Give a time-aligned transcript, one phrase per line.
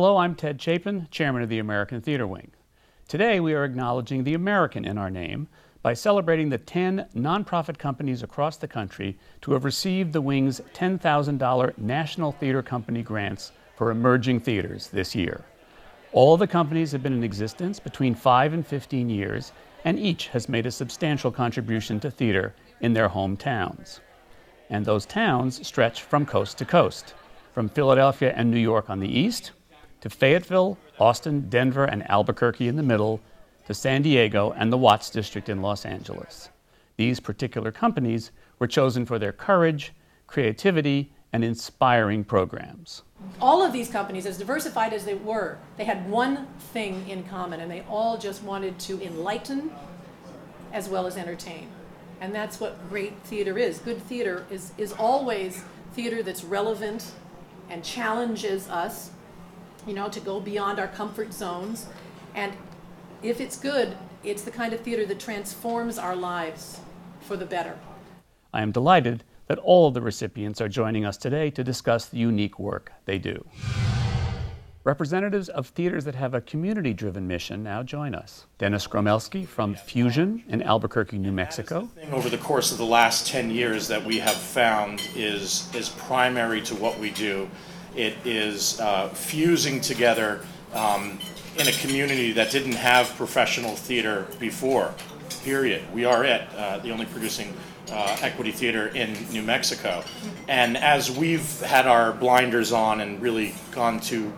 [0.00, 2.52] Hello, I'm Ted Chapin, Chairman of the American Theater Wing.
[3.06, 5.46] Today we are acknowledging the American in our name
[5.82, 11.76] by celebrating the 10 nonprofit companies across the country to have received the Wing's $10,000
[11.76, 15.44] National Theater Company grants for emerging theaters this year.
[16.12, 19.52] All the companies have been in existence between 5 and 15 years,
[19.84, 24.00] and each has made a substantial contribution to theater in their hometowns.
[24.70, 27.12] And those towns stretch from coast to coast,
[27.52, 29.50] from Philadelphia and New York on the east
[30.00, 33.20] to Fayetteville, Austin, Denver, and Albuquerque in the middle,
[33.66, 36.48] to San Diego and the Watts District in Los Angeles.
[36.96, 39.92] These particular companies were chosen for their courage,
[40.26, 43.02] creativity, and inspiring programs.
[43.40, 47.60] All of these companies, as diversified as they were, they had one thing in common,
[47.60, 49.70] and they all just wanted to enlighten
[50.72, 51.68] as well as entertain.
[52.20, 53.78] And that's what great theater is.
[53.78, 57.12] Good theater is, is always theater that's relevant
[57.68, 59.10] and challenges us
[59.86, 61.86] you know, to go beyond our comfort zones.
[62.34, 62.52] And
[63.22, 66.80] if it's good, it's the kind of theater that transforms our lives
[67.20, 67.78] for the better.
[68.52, 72.18] I am delighted that all of the recipients are joining us today to discuss the
[72.18, 73.44] unique work they do.
[74.82, 78.46] Representatives of theaters that have a community driven mission now join us.
[78.58, 81.88] Dennis Gromelski from Fusion in Albuquerque, New Mexico.
[81.96, 85.90] The over the course of the last 10 years that we have found is, is
[85.90, 87.50] primary to what we do
[87.96, 91.18] it is uh, fusing together um,
[91.58, 94.94] in a community that didn't have professional theater before,
[95.42, 95.82] period.
[95.92, 97.54] We are it, uh, the only producing
[97.90, 100.04] uh, equity theater in New Mexico.
[100.48, 104.32] And as we've had our blinders on and really gone to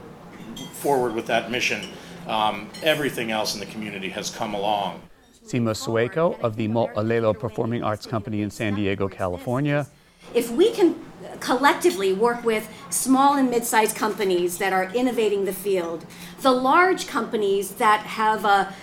[0.72, 1.86] forward with that mission,
[2.26, 5.02] um, everything else in the community has come along.
[5.44, 9.86] Seema Sueko of the Mo'olelo Performing Arts Company in San Diego, California.
[10.34, 10.96] If we can
[11.40, 16.04] collectively work with small and mid-sized companies that are innovating the field.
[16.40, 18.74] The large companies that have a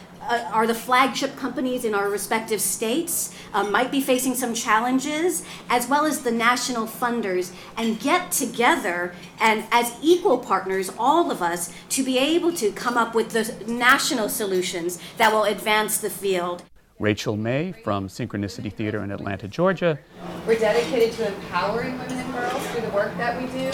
[0.54, 5.88] are the flagship companies in our respective states, uh, might be facing some challenges, as
[5.88, 11.74] well as the national funders, and get together and as equal partners, all of us,
[11.88, 16.64] to be able to come up with the national solutions that will advance the field.
[17.00, 19.98] Rachel May from Synchronicity Theater in Atlanta, Georgia.
[20.46, 23.70] We're dedicated to empowering women and girls through the work that we do,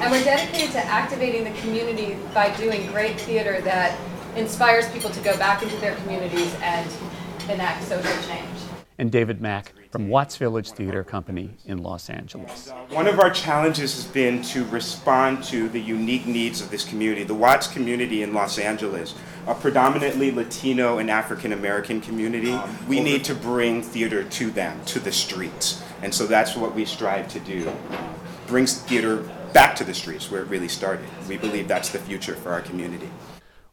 [0.00, 3.98] and we're dedicated to activating the community by doing great theater that
[4.34, 6.90] inspires people to go back into their communities and
[7.50, 8.59] enact social change.
[9.00, 12.70] And David Mack from Watts Village Theater Company in Los Angeles.
[12.90, 17.24] One of our challenges has been to respond to the unique needs of this community.
[17.24, 19.14] The Watts community in Los Angeles,
[19.46, 22.54] a predominantly Latino and African American community,
[22.86, 25.82] we need to bring theater to them, to the streets.
[26.02, 27.72] And so that's what we strive to do.
[28.48, 31.06] Brings theater back to the streets where it really started.
[31.26, 33.08] We believe that's the future for our community.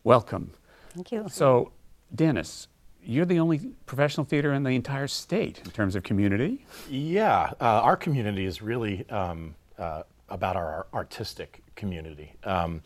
[0.06, 0.52] Welcome.
[0.92, 1.26] Thank you.
[1.30, 1.74] So,
[2.16, 2.70] Dennis,
[3.08, 6.66] you're the only professional theater in the entire state in terms of community.
[6.90, 12.34] Yeah, uh, our community is really um, uh, about our artistic community.
[12.44, 12.82] Um,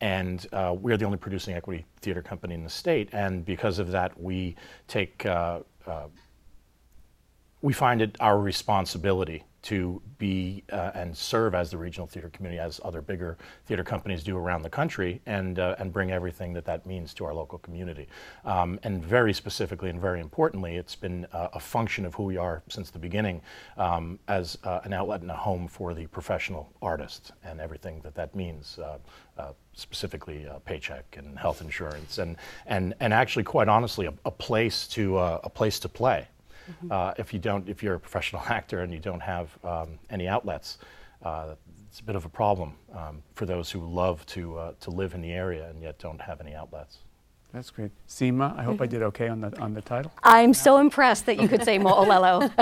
[0.00, 3.90] and uh, we're the only producing equity theater company in the state, and because of
[3.90, 4.54] that, we
[4.86, 6.06] take uh, uh,
[7.60, 12.60] we find it our responsibility to be uh, and serve as the regional theater community
[12.60, 13.36] as other bigger
[13.66, 17.24] theater companies do around the country and, uh, and bring everything that that means to
[17.24, 18.06] our local community.
[18.44, 22.36] Um, and very specifically and very importantly, it's been uh, a function of who we
[22.36, 23.42] are since the beginning
[23.76, 28.14] um, as uh, an outlet and a home for the professional artist and everything that
[28.14, 28.78] that means.
[28.78, 28.98] Uh,
[29.38, 32.36] uh, specifically paycheck and health insurance, and,
[32.66, 36.26] and, and actually, quite honestly, a, a place to a place to play.
[36.68, 36.92] Mm-hmm.
[36.92, 40.28] Uh, if you don't, if you're a professional actor and you don't have um, any
[40.28, 40.78] outlets,
[41.22, 41.54] uh,
[41.88, 45.14] it's a bit of a problem um, for those who love to uh, to live
[45.14, 46.98] in the area and yet don't have any outlets.
[47.52, 47.92] That's great.
[48.06, 50.12] Seema, I hope I did okay on the on the title.
[50.22, 52.52] I'm so impressed that you could say Mo'olelo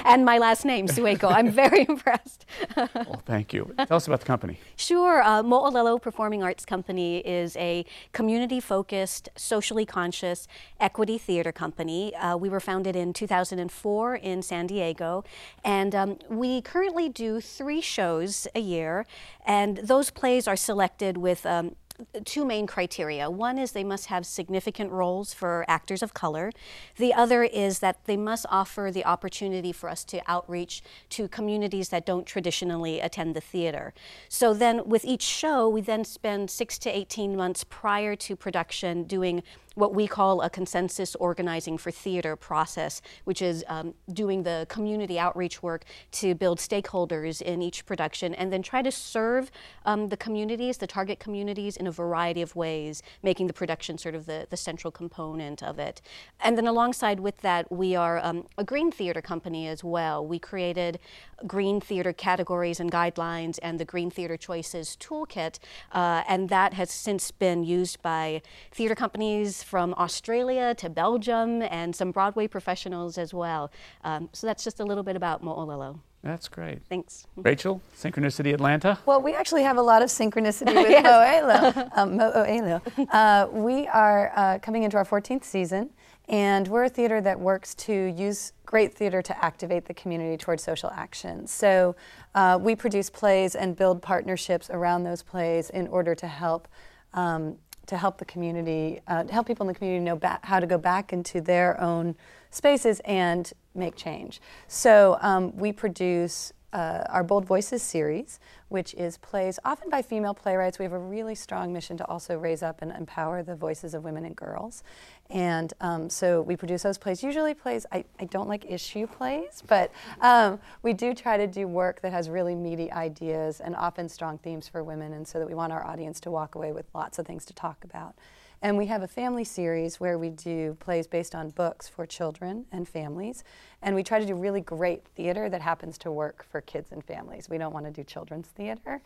[0.06, 1.30] and my last name, Sueko.
[1.30, 2.46] I'm very impressed.
[2.76, 3.74] well, thank you.
[3.86, 4.58] Tell us about the company.
[4.74, 5.22] Sure.
[5.22, 10.48] Uh, Mo'olelo Performing Arts Company is a community-focused, socially conscious
[10.80, 12.14] equity theater company.
[12.14, 15.24] Uh, we were founded in 2004 in San Diego,
[15.62, 19.04] and um, we currently do three shows a year,
[19.44, 21.76] and those plays are selected with um,
[22.24, 23.30] two main criteria.
[23.30, 26.52] One is they must have significant roles for actors of color.
[26.96, 31.88] The other is that they must offer the opportunity for us to outreach to communities
[31.90, 33.94] that don't traditionally attend the theater.
[34.28, 39.04] So then with each show, we then spend six to 18 months prior to production
[39.04, 39.42] doing
[39.76, 45.18] what we call a consensus organizing for theater process, which is um, doing the community
[45.18, 49.50] outreach work to build stakeholders in each production and then try to serve
[49.84, 54.14] um, the communities, the target communities, in a variety of ways, making the production sort
[54.14, 56.00] of the, the central component of it.
[56.40, 60.26] And then alongside with that, we are um, a green theater company as well.
[60.26, 60.98] We created
[61.46, 65.58] green theater categories and guidelines and the Green Theater Choices Toolkit,
[65.92, 68.40] uh, and that has since been used by
[68.72, 73.72] theater companies from Australia to Belgium and some Broadway professionals as well.
[74.04, 75.98] Um, so that's just a little bit about Mo'olelo.
[76.22, 76.82] That's great.
[76.88, 77.26] Thanks.
[77.36, 78.98] Rachel, Synchronicity Atlanta.
[79.06, 81.90] Well, we actually have a lot of synchronicity with Mo'olelo.
[81.96, 82.80] Um, Mo'olelo.
[83.12, 85.90] Uh, we are uh, coming into our 14th season,
[86.28, 90.62] and we're a theater that works to use great theater to activate the community towards
[90.62, 91.46] social action.
[91.46, 91.96] So
[92.36, 96.68] uh, we produce plays and build partnerships around those plays in order to help.
[97.14, 100.60] Um, to help the community, uh, to help people in the community know ba- how
[100.60, 102.14] to go back into their own
[102.50, 104.40] spaces and make change.
[104.68, 110.34] So um, we produce uh, our Bold Voices series, which is plays often by female
[110.34, 110.78] playwrights.
[110.78, 114.04] We have a really strong mission to also raise up and empower the voices of
[114.04, 114.82] women and girls.
[115.30, 119.62] And um, so we produce those plays, usually plays, I, I don't like issue plays,
[119.66, 119.90] but
[120.20, 124.38] um, we do try to do work that has really meaty ideas and often strong
[124.38, 127.18] themes for women, and so that we want our audience to walk away with lots
[127.18, 128.14] of things to talk about.
[128.62, 132.64] And we have a family series where we do plays based on books for children
[132.72, 133.44] and families.
[133.82, 137.04] And we try to do really great theater that happens to work for kids and
[137.04, 137.48] families.
[137.48, 139.00] We don't want to do children's theater.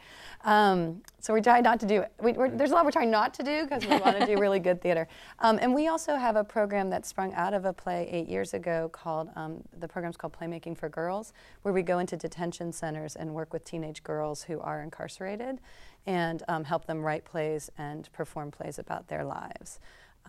[0.45, 2.13] Um, so we try not to do it.
[2.23, 4.61] We, there's a lot we're trying not to do because we want to do really
[4.61, 5.09] good theater.
[5.41, 8.55] Um, and we also have a program that sprung out of a play eight years
[8.55, 11.33] ago called, um, the program's called Playmaking for Girls,
[11.63, 15.59] where we go into detention centers and work with teenage girls who are incarcerated
[16.07, 19.81] and um, help them write plays and perform plays about their lives.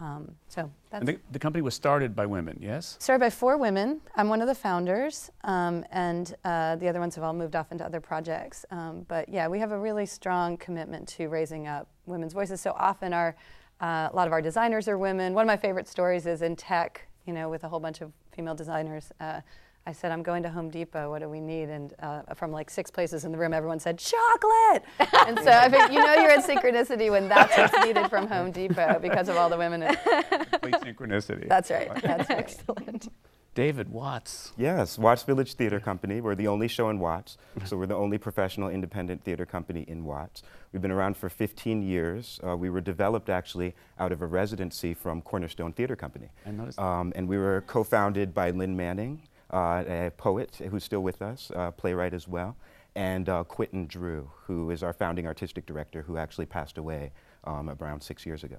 [0.02, 2.98] Um, so that's the, the company was started by women, yes?
[3.00, 4.02] started by four women.
[4.16, 7.72] I'm one of the founders, um, and uh, the other ones have all moved off
[7.72, 8.66] into other projects.
[8.72, 12.60] Um, but yeah, we have a really strong commitment to raising up women's voices.
[12.60, 13.36] So often, our
[13.80, 15.36] uh, a lot of our designers are women.
[15.36, 18.12] One of my favorite stories is in tech, you know, with a whole bunch of
[18.32, 19.12] female designers.
[19.20, 19.42] Uh,
[19.88, 21.10] I said, I'm going to Home Depot.
[21.10, 21.70] What do we need?
[21.70, 24.84] And uh, from like six places in the room, everyone said, chocolate.
[25.28, 28.52] and so I think you know you're in synchronicity when that's what's needed from Home
[28.60, 29.84] Depot because of all the women.
[29.84, 29.96] In-
[30.52, 31.50] Complete synchronicity.
[31.50, 31.90] that's right.
[32.02, 32.38] That's right.
[32.40, 33.08] Excellent.
[33.54, 34.54] David Watts.
[34.56, 36.22] Yes, Watts Village Theater Company.
[36.22, 40.06] We're the only show in Watts, so we're the only professional independent theater company in
[40.06, 40.42] Watts.
[40.72, 42.40] We've been around for 15 years.
[42.48, 46.30] Uh, we were developed actually out of a residency from Cornerstone Theater Company.
[46.46, 46.80] I noticed.
[46.80, 51.52] Um, and we were co founded by Lynn Manning, a poet who's still with us,
[51.56, 52.56] uh, playwright as well,
[52.96, 57.12] and uh, Quentin Drew, who is our founding artistic director, who actually passed away
[57.46, 58.58] um, around six years ago.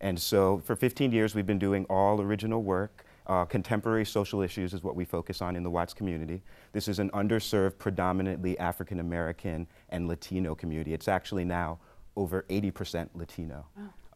[0.00, 3.04] And so for 15 years, we've been doing all original work.
[3.26, 6.42] Uh, contemporary social issues is what we focus on in the Watts community.
[6.72, 10.92] This is an underserved, predominantly African American and Latino community.
[10.92, 11.78] It's actually now
[12.16, 13.64] over 80% Latino.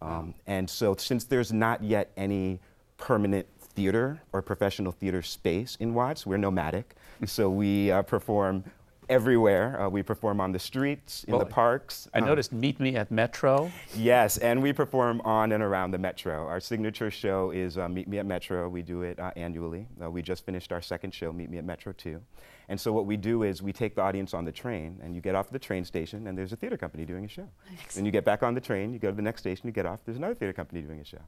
[0.03, 2.61] Um, and so, since there's not yet any
[2.99, 3.47] permanent
[3.77, 6.97] theater or professional theater space in Watts, we're nomadic.
[7.27, 8.65] so, we uh, perform
[9.09, 9.81] everywhere.
[9.81, 12.09] Uh, we perform on the streets, in Well, the parks.
[12.15, 13.71] I um, noticed Meet Me at Metro.
[13.95, 16.47] Yes, and we perform on and around the Metro.
[16.47, 18.69] Our signature show is uh, Meet Me at Metro.
[18.69, 19.87] We do it uh, annually.
[20.03, 22.21] Uh, we just finished our second show, Meet Me at Metro 2.
[22.69, 25.21] And so what we do is we take the audience on the train, and you
[25.21, 27.49] get off the train station, and there's a theater company doing a show.
[27.95, 29.87] Then you get back on the train, you go to the next station, you get
[29.87, 31.21] off, there's another theater company doing a show.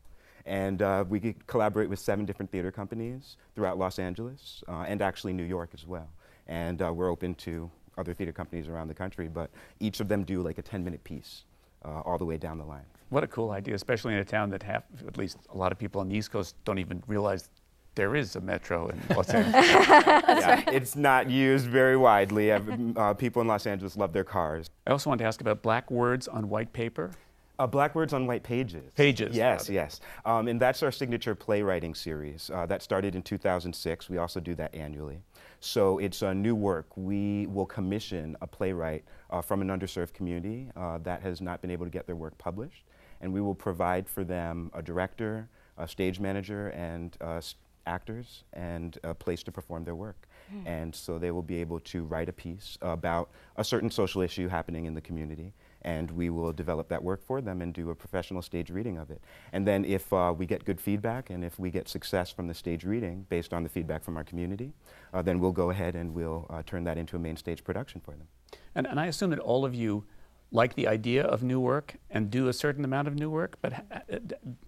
[0.48, 5.02] And uh, we could collaborate with seven different theater companies throughout Los Angeles uh, and
[5.02, 6.08] actually New York as well.
[6.46, 10.24] And uh, we're open to other theater companies around the country, but each of them
[10.24, 11.44] do like a 10 minute piece
[11.84, 12.86] uh, all the way down the line.
[13.10, 15.78] What a cool idea, especially in a town that half, at least a lot of
[15.78, 17.50] people on the East Coast don't even realize
[17.94, 19.66] there is a metro in Los Angeles.
[19.68, 22.52] yeah, It's not used very widely.
[22.52, 22.60] Uh,
[22.96, 24.70] uh, people in Los Angeles love their cars.
[24.86, 27.10] I also wanted to ask about black words on white paper.
[27.58, 28.84] Uh, Black Words on White Pages.
[28.94, 30.00] Pages, Yes, yes.
[30.24, 32.50] Um, and that's our signature playwriting series.
[32.54, 34.08] Uh, that started in 2006.
[34.08, 35.18] We also do that annually.
[35.58, 36.86] So it's a new work.
[36.96, 41.72] We will commission a playwright uh, from an underserved community uh, that has not been
[41.72, 42.84] able to get their work published.
[43.20, 45.48] And we will provide for them a director,
[45.78, 47.56] a stage manager, and uh, s-
[47.88, 50.28] actors, and a place to perform their work.
[50.64, 54.48] And so they will be able to write a piece about a certain social issue
[54.48, 57.94] happening in the community and we will develop that work for them and do a
[57.94, 59.22] professional stage reading of it.
[59.52, 62.54] And then if uh, we get good feedback and if we get success from the
[62.54, 64.72] stage reading based on the feedback from our community,
[65.12, 68.00] uh, then we'll go ahead and we'll uh, turn that into a main stage production
[68.00, 68.28] for them.
[68.74, 70.04] And, and I assume that all of you
[70.50, 73.84] like the idea of new work and do a certain amount of new work, but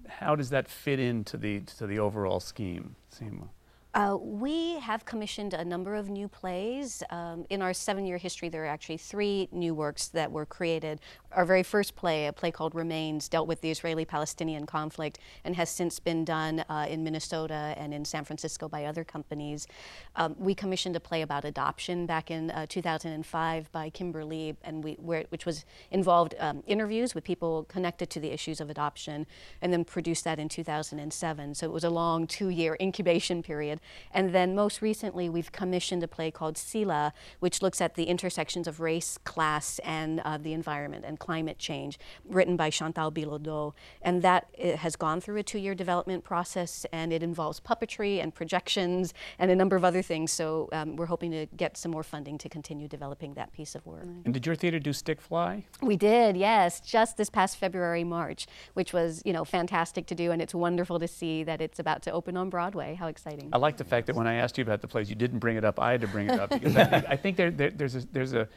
[0.09, 3.49] how does that fit into the, to the overall scheme, Seema?
[3.93, 7.03] Uh, we have commissioned a number of new plays.
[7.11, 11.01] Um, in our seven year history, there are actually three new works that were created.
[11.33, 15.57] Our very first play, a play called Remains, dealt with the Israeli Palestinian conflict and
[15.57, 19.67] has since been done uh, in Minnesota and in San Francisco by other companies.
[20.15, 24.95] Um, we commissioned a play about adoption back in uh, 2005 by Kimberly, and we,
[24.95, 29.27] where, which was involved um, interviews with people connected to the issues of adoption,
[29.63, 31.55] and then produced that in 2007.
[31.57, 33.80] So it was a long two year incubation period.
[34.13, 38.67] And then most recently, we've commissioned a play called Sila, which looks at the intersections
[38.67, 43.73] of race, class, and uh, the environment and climate change, written by Chantal Bilodeau.
[44.03, 48.35] And that has gone through a two year development process, and it involves puppetry and
[48.35, 50.33] projections and a number of other things.
[50.33, 53.87] So um, we're hoping to get some more funding to continue developing that piece of
[53.87, 54.05] work.
[54.25, 55.65] And did your theater do Stick Fly?
[55.83, 60.31] We did, yes, just this past February, March, which was, you know, fantastic to do,
[60.31, 62.95] and it's wonderful to see that it's about to open on Broadway.
[62.95, 63.51] How exciting!
[63.53, 65.57] I like the fact that when I asked you about the plays, you didn't bring
[65.57, 65.79] it up.
[65.81, 68.07] I had to bring it up because I think, I think there, there, there's a,
[68.13, 68.49] there's a,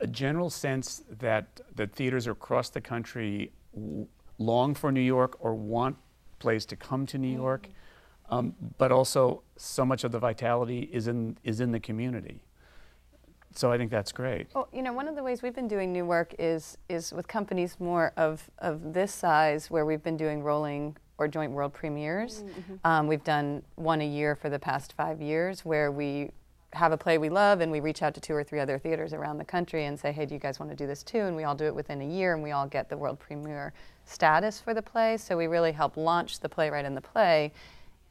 [0.00, 4.06] a general sense that the theaters across the country w-
[4.38, 5.96] long for New York or want
[6.38, 7.68] plays to come to New York,
[8.30, 12.42] um, but also so much of the vitality is in is in the community.
[13.54, 14.48] So I think that's great.
[14.52, 17.28] Well, you know, one of the ways we've been doing new work is is with
[17.28, 22.44] companies more of of this size, where we've been doing rolling or joint world premieres.
[22.84, 26.30] Um, we've done one a year for the past five years, where we
[26.74, 29.12] have a play we love and we reach out to two or three other theaters
[29.12, 31.20] around the country and say, hey, do you guys want to do this too?
[31.20, 33.72] And we all do it within a year and we all get the world premiere
[34.04, 35.16] status for the play.
[35.16, 37.52] So we really help launch the playwright in the play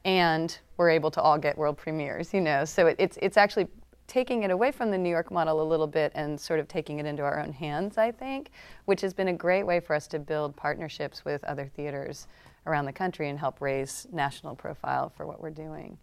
[0.04, 2.64] and we're able to all get world premieres, you know.
[2.64, 3.68] So it, it's, it's actually
[4.06, 6.98] taking it away from the New York model a little bit and sort of taking
[6.98, 8.50] it into our own hands, I think,
[8.84, 12.26] which has been a great way for us to build partnerships with other theaters
[12.66, 15.98] around the country and help raise national profile for what we're doing.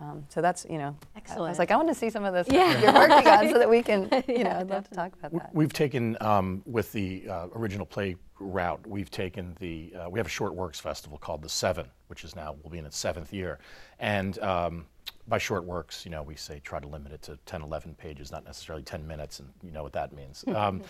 [0.00, 2.34] Um, so that's, you know, I- I was like, I want to see some of
[2.34, 2.80] this Yeah.
[2.80, 5.32] you're working on so that we can, you Yeah, know, I'd love to talk about
[5.32, 5.54] that.
[5.54, 10.26] We've taken, um, with the uh, original play route, we've taken the, uh, we have
[10.26, 13.32] a short works festival called The Seven, which is now, will be in its seventh
[13.32, 13.60] year.
[14.00, 14.86] And um,
[15.32, 18.30] by short works, you know, we say try to limit it to 10, 11 pages,
[18.30, 20.44] not necessarily 10 minutes, and you know what that means.
[20.54, 20.82] um,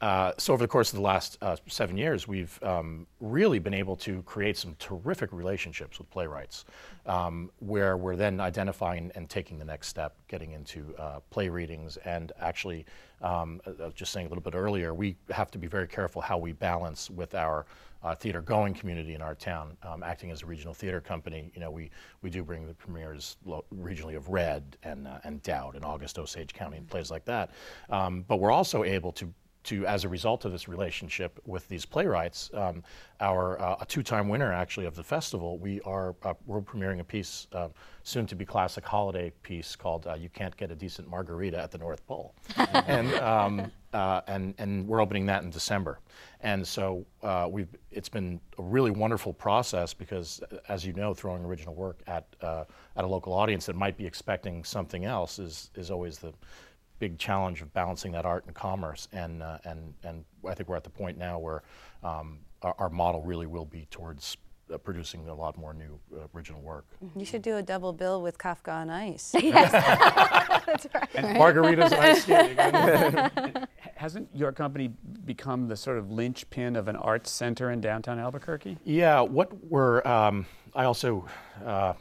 [0.00, 3.74] uh, so over the course of the last uh, seven years, we've um, really been
[3.74, 6.64] able to create some terrific relationships with playwrights,
[7.06, 11.96] um, where we're then identifying and taking the next step, getting into uh, play readings,
[12.04, 12.86] and actually,
[13.22, 13.60] um,
[13.94, 17.10] just saying a little bit earlier, we have to be very careful how we balance
[17.10, 17.66] with our
[18.02, 19.76] uh, theater going community in our town.
[19.82, 21.90] Um, acting as a regional theater company, you know, we,
[22.22, 26.18] we do bring the premieres lo- regionally of Red and, uh, and Doubt and August
[26.18, 27.50] Osage County and plays like that.
[27.90, 29.32] Um, but we're also able to
[29.68, 32.82] to, as a result of this relationship with these playwrights, um,
[33.20, 37.04] our uh, a two-time winner actually of the festival, we are uh, we're premiering a
[37.04, 37.68] piece, uh,
[38.02, 41.70] soon to be classic holiday piece called uh, "You Can't Get a Decent Margarita at
[41.70, 45.98] the North Pole," and um, uh, and and we're opening that in December.
[46.40, 51.44] And so uh, we've it's been a really wonderful process because, as you know, throwing
[51.44, 52.64] original work at uh,
[52.96, 56.32] at a local audience that might be expecting something else is is always the
[56.98, 59.08] big challenge of balancing that art and commerce.
[59.12, 61.62] And, uh, and, and I think we're at the point now where
[62.02, 64.36] um, our, our model really will be towards
[64.72, 66.84] uh, producing a lot more new uh, original work.
[67.16, 69.30] You should do a double bill with Kafka on Ice.
[69.32, 71.08] That's right.
[71.14, 73.66] And margaritas and ice skating.
[73.96, 74.92] Hasn't your company
[75.24, 78.76] become the sort of linchpin of an arts center in downtown Albuquerque?
[78.84, 81.26] Yeah, what we're, um, I also,
[81.64, 81.94] uh,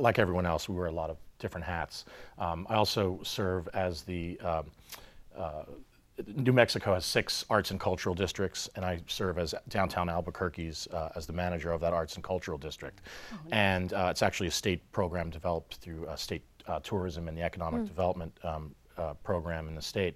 [0.00, 2.06] like everyone else, we were a lot of different hats.
[2.38, 4.70] Um, I also serve as the, um,
[5.36, 5.64] uh,
[6.36, 11.10] New Mexico has six arts and cultural districts, and I serve as downtown Albuquerque's uh,
[11.16, 13.00] as the manager of that arts and cultural district.
[13.50, 17.42] And uh, it's actually a state program developed through uh, state uh, tourism and the
[17.42, 20.14] economic development um, uh, program in the state.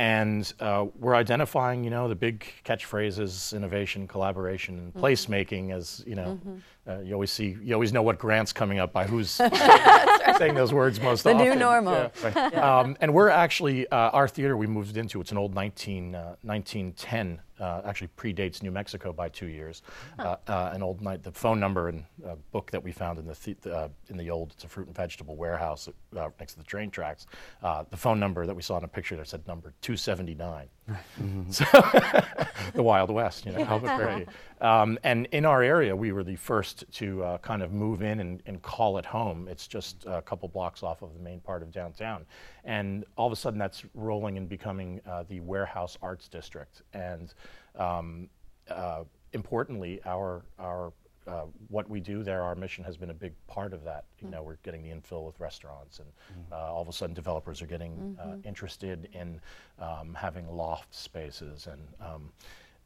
[0.00, 5.74] And uh, we're identifying, you know, the big catchphrases: innovation, collaboration, and placemaking.
[5.74, 6.40] As you know,
[6.88, 9.30] uh, you always see, you always know what grant's coming up by who's
[10.38, 11.46] saying those words most The often.
[11.46, 11.92] The new normal.
[11.92, 12.54] Yeah, right.
[12.56, 15.20] um, and we're actually uh, our theater we moved into.
[15.20, 17.42] It's an old 19, uh, 1910.
[17.60, 19.82] Uh, actually predates New Mexico by two years.
[20.18, 23.26] Uh, uh, an old night, the phone number and uh, book that we found in
[23.26, 26.58] the, the uh, in the old it's a fruit and vegetable warehouse uh, next to
[26.58, 27.26] the train tracks.
[27.62, 30.68] Uh, the phone number that we saw in a picture that said number 279.
[31.50, 31.64] So
[32.74, 34.26] the Wild West, you know, Albuquerque.
[34.60, 38.20] Um, and in our area, we were the first to uh, kind of move in
[38.20, 39.48] and, and call it home.
[39.48, 42.24] It's just a couple blocks off of the main part of downtown.
[42.64, 46.82] And all of a sudden, that's rolling and becoming uh, the Warehouse Arts District.
[46.92, 47.34] And
[47.76, 48.28] um,
[48.68, 50.92] uh, importantly, our, our
[51.26, 54.04] uh, what we do there, our mission has been a big part of that.
[54.20, 56.08] You know, we're getting the infill with restaurants, and
[56.50, 59.40] uh, all of a sudden, developers are getting uh, interested in
[59.78, 62.30] um, having loft spaces, and um,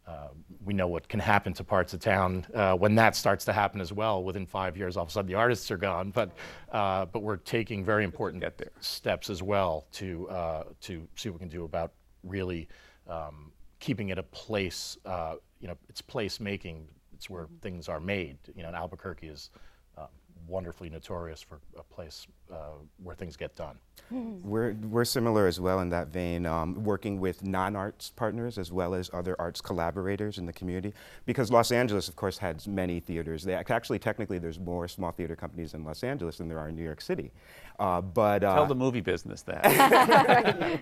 [0.06, 0.28] uh,
[0.64, 3.80] we know what can happen to parts of town uh, when that starts to happen
[3.80, 4.22] as well.
[4.22, 6.10] Within five years, all of a sudden, the artists are gone.
[6.10, 6.32] But
[6.72, 8.44] uh, but we're taking very important
[8.80, 12.68] steps as well to uh, to see what we can do about really
[13.08, 14.98] um, keeping it a place.
[15.06, 16.86] Uh, you know, it's place making.
[17.14, 18.38] It's where things are made.
[18.54, 19.50] You know, and Albuquerque is
[19.96, 20.06] uh,
[20.46, 23.78] wonderfully notorious for a place uh, where things get done.
[24.10, 28.70] We're, we're similar as well in that vein, um, working with non arts partners as
[28.70, 30.92] well as other arts collaborators in the community.
[31.24, 33.44] Because Los Angeles, of course, has many theaters.
[33.44, 36.76] They, actually, technically, there's more small theater companies in Los Angeles than there are in
[36.76, 37.32] New York City.
[37.78, 40.80] Uh, but uh, Tell the movie business that.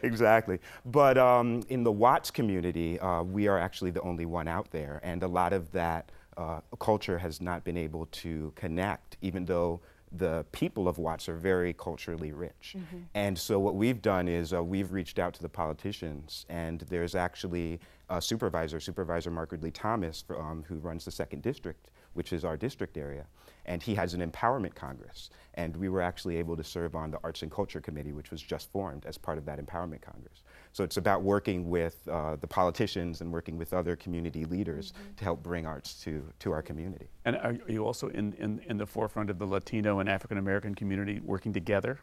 [0.02, 0.58] exactly.
[0.84, 5.00] But um, in the Watts community, uh, we are actually the only one out there,
[5.02, 9.80] and a lot of that uh, culture has not been able to connect, even though
[10.12, 12.74] the people of Watts are very culturally rich.
[13.14, 17.14] And so what we've done is uh, we've reached out to the politicians, and there's
[17.14, 22.44] actually a supervisor, Supervisor Mark Ridley-Thomas, for, um, who runs the second district, which is
[22.44, 23.24] our district area,
[23.66, 25.30] and he has an empowerment congress.
[25.54, 28.42] And we were actually able to serve on the Arts and Culture Committee, which was
[28.42, 30.42] just formed as part of that empowerment congress.
[30.72, 35.24] So it's about working with uh, the politicians and working with other community leaders to
[35.24, 37.08] help bring arts to, to our community.
[37.24, 40.38] and are are you also in, in, in the forefront of the Latino and African
[40.38, 41.98] American community working together?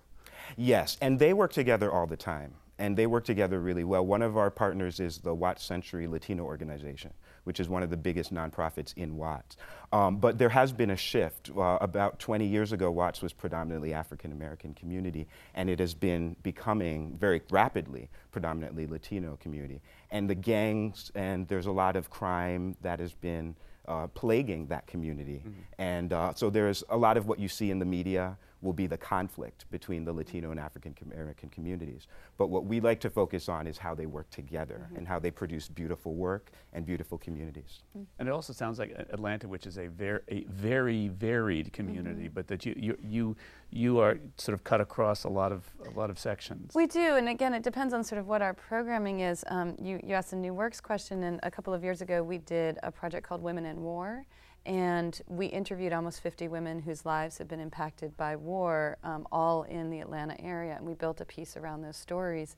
[0.56, 4.06] Yes, and they work together all the time, and they work together really well.
[4.06, 7.14] One of our partners is the Watts Century Latino Organization,
[7.48, 9.56] which is one of the biggest nonprofits in Watts.
[9.94, 11.50] Um, but there has been a shift.
[11.58, 16.36] Uh, about 20 years ago, Watts was predominantly African American community, and it has been
[16.44, 19.82] becoming very rapidly predominantly Latino community.
[20.12, 23.56] And the gangs, and there's a lot of crime that has been
[23.88, 25.42] uh, plaguing that community.
[25.78, 28.88] And uh, so there's a lot of what you see in the media will be
[28.88, 32.08] the conflict between the Latino and African American communities.
[32.38, 34.98] But what we like to focus on is how they work together mm-hmm.
[34.98, 37.84] and how they produce beautiful work and beautiful communities.
[37.98, 38.06] Mm-hmm.
[38.20, 42.34] And it also sounds like Atlanta, which is a very, a very varied community, mm-hmm.
[42.34, 43.36] but that you, you, you,
[43.70, 46.74] you are sort of cut across a lot of, a lot of sections.
[46.74, 49.44] We do, and again, it depends on sort of what our programming is.
[49.48, 52.40] Um, you, you asked a new works question, and a couple of years ago, we
[52.40, 54.26] did a project called Women in War,
[54.68, 59.64] and we interviewed almost 50 women whose lives had been impacted by war, um, all
[59.64, 62.58] in the Atlanta area, and we built a piece around those stories.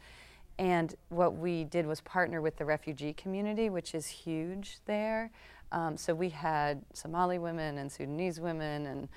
[0.57, 5.29] And what we did was partner with the refugee community, which is huge there.
[5.71, 9.07] Um, so we had Somali women and Sudanese women and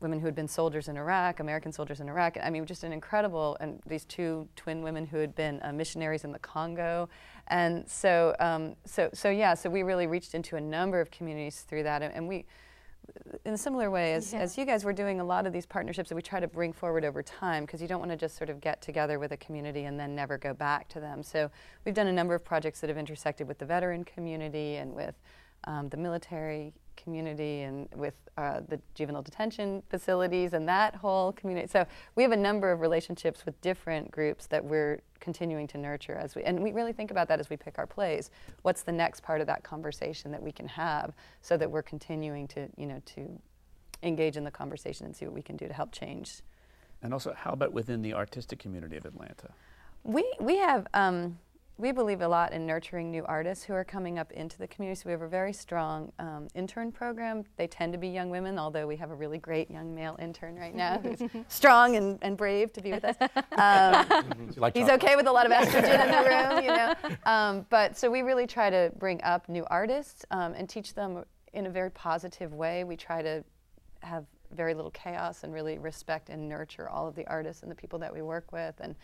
[0.00, 2.36] women who had been soldiers in Iraq, American soldiers in Iraq.
[2.42, 6.24] I mean, just an incredible, and these two twin women who had been uh, missionaries
[6.24, 7.08] in the Congo.
[7.48, 11.60] And so, um, so, so yeah, so we really reached into a number of communities
[11.60, 12.02] through that.
[12.02, 12.46] And, and we,
[13.44, 16.08] in a similar way as, as you guys, we're doing a lot of these partnerships
[16.08, 18.48] that we try to bring forward over time because you don't want to just sort
[18.48, 21.22] of get together with a community and then never go back to them.
[21.22, 21.50] So
[21.84, 25.14] we've done a number of projects that have intersected with the veteran community and with
[25.64, 31.68] um, the military community and with uh, the juvenile detention facilities and that whole community.
[31.68, 36.14] So we have a number of relationships with different groups that we're continuing to nurture
[36.16, 38.30] as we and we really think about that as we pick our plays.
[38.62, 42.46] What's the next part of that conversation that we can have so that we're continuing
[42.48, 43.40] to, you know, to
[44.04, 46.42] engage in the conversation and see what we can do to help change.
[47.02, 49.50] And also, how about within the artistic community of Atlanta?
[50.04, 51.38] We we have um,
[51.76, 55.00] we believe a lot in nurturing new artists who are coming up into the community.
[55.00, 57.44] So we have a very strong um, intern program.
[57.56, 60.54] They tend to be young women, although we have a really great young male intern
[60.54, 63.16] right now who's strong and, and brave to be with us.
[63.52, 66.94] Um, like he's okay with a lot of estrogen in the room, you know.
[67.26, 71.24] Um, but so we really try to bring up new artists um, and teach them
[71.54, 72.84] in a very positive way.
[72.84, 73.42] We try to
[74.00, 77.74] have very little chaos and really respect and nurture all of the artists and the
[77.74, 78.74] people that we work with.
[78.80, 78.94] And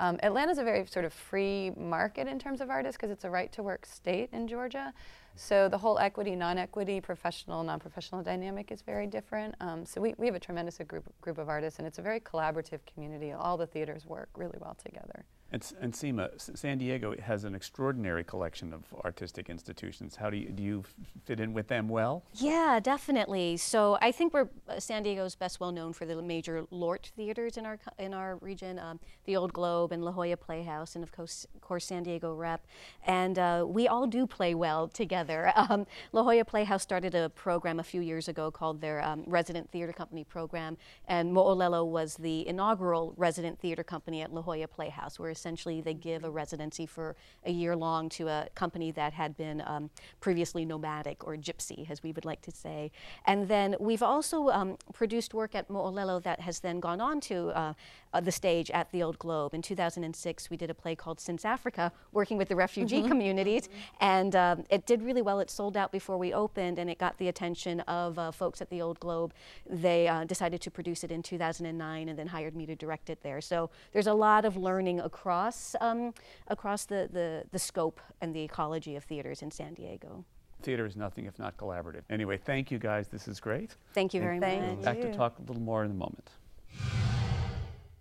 [0.00, 3.30] um, Atlanta's a very sort of free market in terms of artists because it's a
[3.30, 4.92] right to work state in Georgia.
[5.34, 9.54] So the whole equity, non-equity, professional, non-professional dynamic is very different.
[9.60, 12.20] Um, so we, we have a tremendous group, group of artists and it's a very
[12.20, 13.32] collaborative community.
[13.32, 15.24] All the theaters work really well together.
[15.52, 20.16] And, and San Diego has an extraordinary collection of artistic institutions.
[20.16, 20.84] How do you, do you
[21.24, 22.24] fit in with them well?
[22.34, 23.56] Yeah, definitely.
[23.56, 27.56] So I think we're uh, San Diego's best well known for the major Lort theaters
[27.56, 31.12] in our in our region, um, the Old Globe and La Jolla Playhouse, and of
[31.12, 32.66] course, of course San Diego Rep.
[33.06, 35.08] And uh, we all do play well together.
[35.08, 35.52] together.
[35.68, 39.70] Um, La Jolla Playhouse started a program a few years ago called their um, Resident
[39.70, 45.18] Theater Company program, and Mo'olelo was the inaugural resident theater company at La Jolla Playhouse,
[45.18, 47.06] where essentially they give a residency for
[47.44, 49.84] a year long to a company that had been um,
[50.20, 52.90] previously nomadic or gypsy, as we would like to say.
[53.26, 57.36] And then we've also um, produced work at Mo'olelo that has then gone on to
[57.62, 57.72] uh,
[58.12, 59.54] uh, the stage at the Old Globe.
[59.54, 63.08] In 2006, we did a play called Since Africa, working with the refugee Mm-hmm.
[63.08, 63.68] communities,
[64.00, 65.40] and um, it did really well.
[65.40, 68.70] It sold out before we opened, and it got the attention of uh, folks at
[68.70, 69.32] the Old Globe.
[69.68, 73.22] They uh, decided to produce it in 2009, and then hired me to direct it
[73.22, 73.40] there.
[73.40, 76.14] So there's a lot of learning across um,
[76.48, 80.24] across the, the the scope and the ecology of theaters in San Diego.
[80.62, 82.02] Theater is nothing if not collaborative.
[82.10, 83.06] Anyway, thank you guys.
[83.08, 83.76] This is great.
[83.94, 84.84] Thank you very Thank much.
[84.84, 86.30] Back to talk a little more in a moment.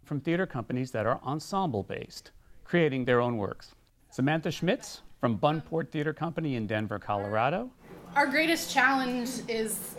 [0.08, 2.32] From theater companies that are ensemble based,
[2.64, 3.76] creating their own works.
[4.10, 7.70] Samantha Schmitz from Buntport Theater Company in Denver, Colorado.
[8.16, 9.98] Our greatest challenge is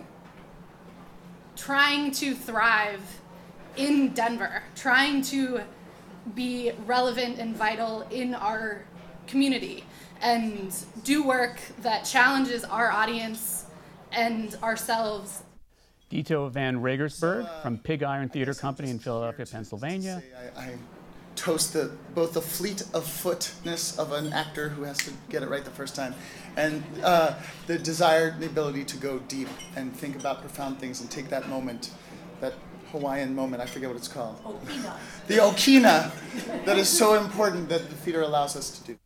[1.57, 3.03] trying to thrive
[3.77, 5.61] in Denver, trying to
[6.35, 8.87] be relevant and vital in our
[9.27, 9.85] community
[10.23, 13.67] and do work that challenges our audience
[14.13, 15.43] and ourselves
[16.11, 20.23] Dito Van Reigersberg from Pig Iron Theater Company in Philadelphia, Pennsylvania.
[20.57, 20.75] I, I
[21.37, 25.49] toast the, both the fleet of footness of an actor who has to get it
[25.49, 26.15] right the first time,
[26.57, 27.35] and uh,
[27.67, 31.49] the desire, the ability to go deep and think about profound things and take that
[31.49, 31.91] moment,
[32.41, 32.55] that
[32.91, 33.63] Hawaiian moment.
[33.63, 34.41] I forget what it's called.
[35.27, 36.11] The okina
[36.65, 38.99] that is so important that the theater allows us to do.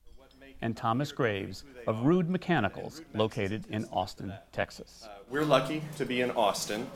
[0.62, 5.06] And Thomas Graves of Rude Mechanicals, located in Austin, Texas.
[5.28, 6.86] We're lucky to be in Austin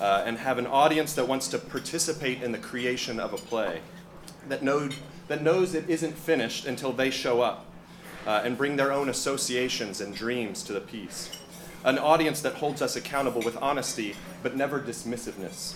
[0.00, 3.80] uh, and have an audience that wants to participate in the creation of a play,
[4.48, 4.88] that, know,
[5.28, 7.66] that knows it isn't finished until they show up
[8.26, 11.30] uh, and bring their own associations and dreams to the piece.
[11.84, 15.74] An audience that holds us accountable with honesty but never dismissiveness.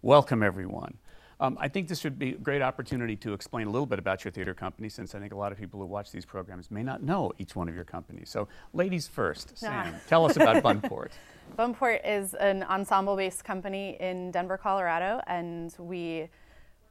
[0.00, 0.98] Welcome, everyone.
[1.42, 4.24] Um, I think this would be a great opportunity to explain a little bit about
[4.24, 6.84] your theater company, since I think a lot of people who watch these programs may
[6.84, 8.30] not know each one of your companies.
[8.30, 11.10] So, ladies first, Sam, tell us about Buntport.
[11.56, 16.28] Buntport is an ensemble based company in Denver, Colorado, and we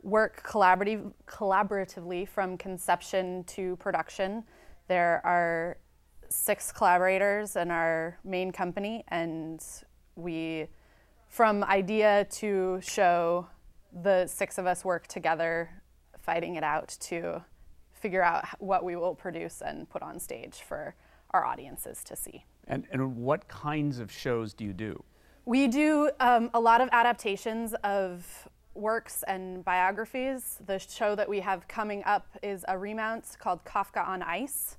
[0.03, 4.43] work collaborative, collaboratively from conception to production.
[4.89, 5.77] There are
[6.27, 9.63] six collaborators in our main company, and
[10.17, 10.67] we,
[11.29, 13.47] from idea to show,
[13.91, 15.69] the six of us work together,
[16.19, 17.43] fighting it out to
[17.93, 20.95] figure out what we will produce and put on stage for
[21.31, 22.45] our audiences to see.
[22.67, 25.03] And, and what kinds of shows do you do?
[25.45, 30.59] We do um, a lot of adaptations of works and biographies.
[30.65, 34.77] The show that we have coming up is a remount called Kafka on Ice,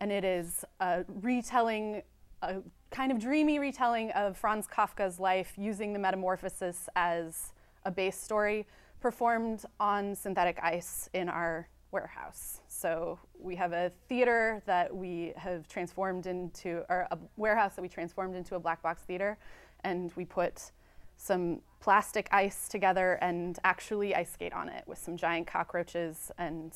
[0.00, 2.02] and it is a retelling,
[2.42, 2.56] a
[2.90, 7.52] kind of dreamy retelling of Franz Kafka's life using the metamorphosis as
[7.84, 8.66] a base story
[9.00, 12.60] performed on synthetic ice in our warehouse.
[12.68, 17.88] So we have a theater that we have transformed into, or a warehouse that we
[17.88, 19.38] transformed into a black box theater,
[19.84, 20.72] and we put
[21.16, 26.72] some plastic ice together and actually ice skate on it with some giant cockroaches and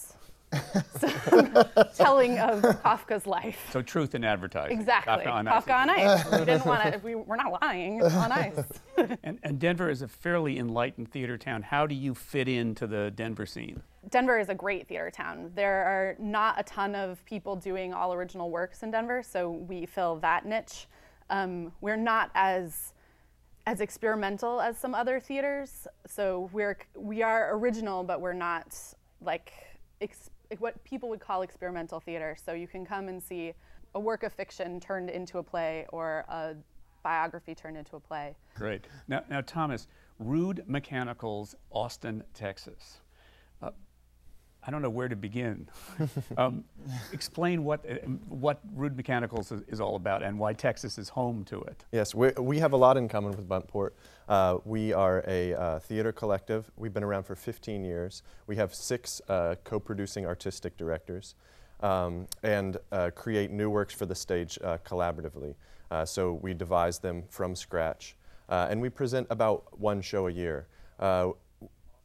[0.98, 1.52] some
[1.96, 3.68] telling of Kafka's life.
[3.72, 4.78] So, truth in advertising.
[4.78, 5.24] Exactly.
[5.24, 5.70] Kafka on Kafka Ice.
[5.70, 6.24] on ice.
[6.32, 8.58] we didn't want to, we, we're not lying, it's on ice.
[9.22, 11.62] And, and Denver is a fairly enlightened theater town.
[11.62, 13.80] How do you fit into the Denver scene?
[14.10, 15.52] Denver is a great theater town.
[15.54, 19.86] There are not a ton of people doing all original works in Denver, so we
[19.86, 20.88] fill that niche.
[21.30, 22.92] Um, we're not as
[23.66, 28.74] as experimental as some other theaters, so we're we are original, but we're not
[29.20, 29.52] like
[30.00, 32.36] ex- what people would call experimental theater.
[32.42, 33.52] So you can come and see
[33.94, 36.54] a work of fiction turned into a play or a
[37.02, 38.34] biography turned into a play.
[38.54, 38.86] Great.
[39.06, 39.86] Now, now Thomas,
[40.18, 42.98] Rude Mechanicals, Austin, Texas.
[44.68, 45.66] I don't know where to begin.
[46.36, 46.62] um,
[47.14, 47.94] explain what, uh,
[48.28, 51.86] what Rude Mechanicals is, is all about and why Texas is home to it.
[51.90, 53.96] Yes, we, have a lot in common with Buntport.
[54.28, 56.70] Uh, we are a uh, theater collective.
[56.76, 58.22] We've been around for 15 years.
[58.46, 61.34] We have six uh, co producing artistic directors
[61.80, 65.54] um, and uh, create new works for the stage uh, collaboratively.
[66.04, 68.16] So we devise them from scratch.
[68.50, 70.66] And we present about one show a year.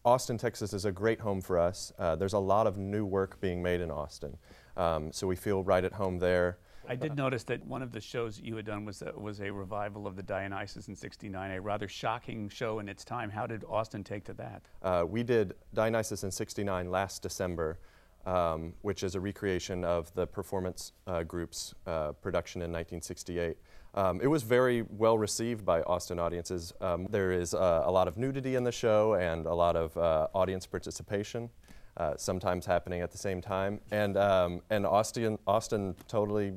[0.06, 1.94] Austin, Texas is a great home for us.
[1.98, 4.36] Uh, there's a lot of new work being made in Austin.
[4.76, 6.58] Um, so we feel right at home there.
[6.90, 9.50] I did notice that one of the shows you had done was a, was a
[9.50, 13.30] revival of the Dionysus in '69, a rather shocking show in its time.
[13.30, 14.64] How did Austin take to that?
[14.82, 17.80] Uh, we did Dionysus in '69 last December.
[18.26, 23.58] um, which is a recreation of the performance uh, group's uh, production in 1968.
[23.96, 26.74] Um, it was very well received by Austin audiences.
[26.82, 29.96] Um, there is uh, a lot of nudity in the show and a lot of
[29.98, 31.50] uh, audience participation,
[31.98, 33.80] uh, sometimes happening at the same time.
[33.92, 36.54] And, um, and Austin, Austin totally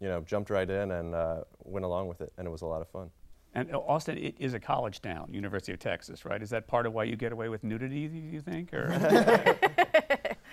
[0.00, 2.66] you know, jumped right in and uh, went along with it, and it was a
[2.66, 3.10] lot of fun.
[3.54, 6.40] And Austin it is a college town, University of Texas, right?
[6.40, 8.72] Is that part of why you get away with nudity, Do you think?
[8.72, 8.92] Or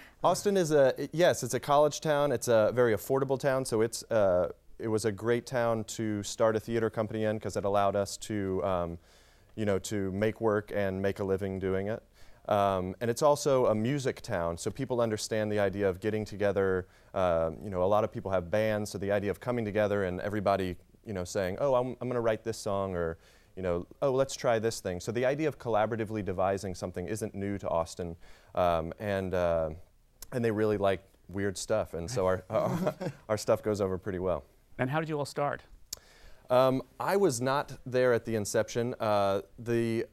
[0.23, 2.31] Austin is a yes, it's a college town.
[2.31, 6.55] It's a very affordable town, so it's uh, it was a great town to start
[6.55, 8.97] a theater company in because it allowed us to, um,
[9.55, 12.03] you know, to make work and make a living doing it.
[12.47, 16.87] Um, and it's also a music town, so people understand the idea of getting together.
[17.13, 20.03] Uh, you know, a lot of people have bands, so the idea of coming together
[20.03, 23.17] and everybody, you know, saying, "Oh, I'm, I'm going to write this song," or
[23.55, 27.33] you know, "Oh, let's try this thing." So the idea of collaboratively devising something isn't
[27.33, 28.15] new to Austin,
[28.53, 29.71] um, and uh,
[30.31, 32.93] and they really like weird stuff, and so our our,
[33.27, 34.43] our stuff goes over pretty well.
[34.77, 35.63] And how did you all start?
[36.49, 38.93] Um, I was not there at the inception.
[38.99, 40.05] Uh, the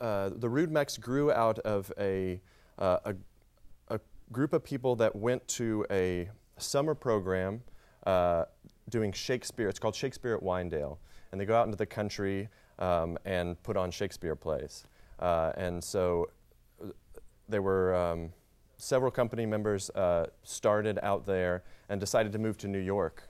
[0.00, 2.40] uh, the Rude Mechs grew out of a,
[2.78, 3.14] uh, a,
[3.88, 4.00] a,
[4.30, 7.62] group of people that went to a summer program
[8.06, 8.44] uh,
[8.90, 9.68] doing Shakespeare.
[9.68, 10.98] It's called Shakespeare at Winedale.
[11.32, 12.48] And they go out into the country
[12.78, 14.84] um, and put on Shakespeare plays.
[15.18, 16.28] Uh, and so
[16.84, 16.88] uh,
[17.48, 18.32] there were um,
[18.76, 19.90] several company members
[20.42, 23.22] started out there and decided to move to New York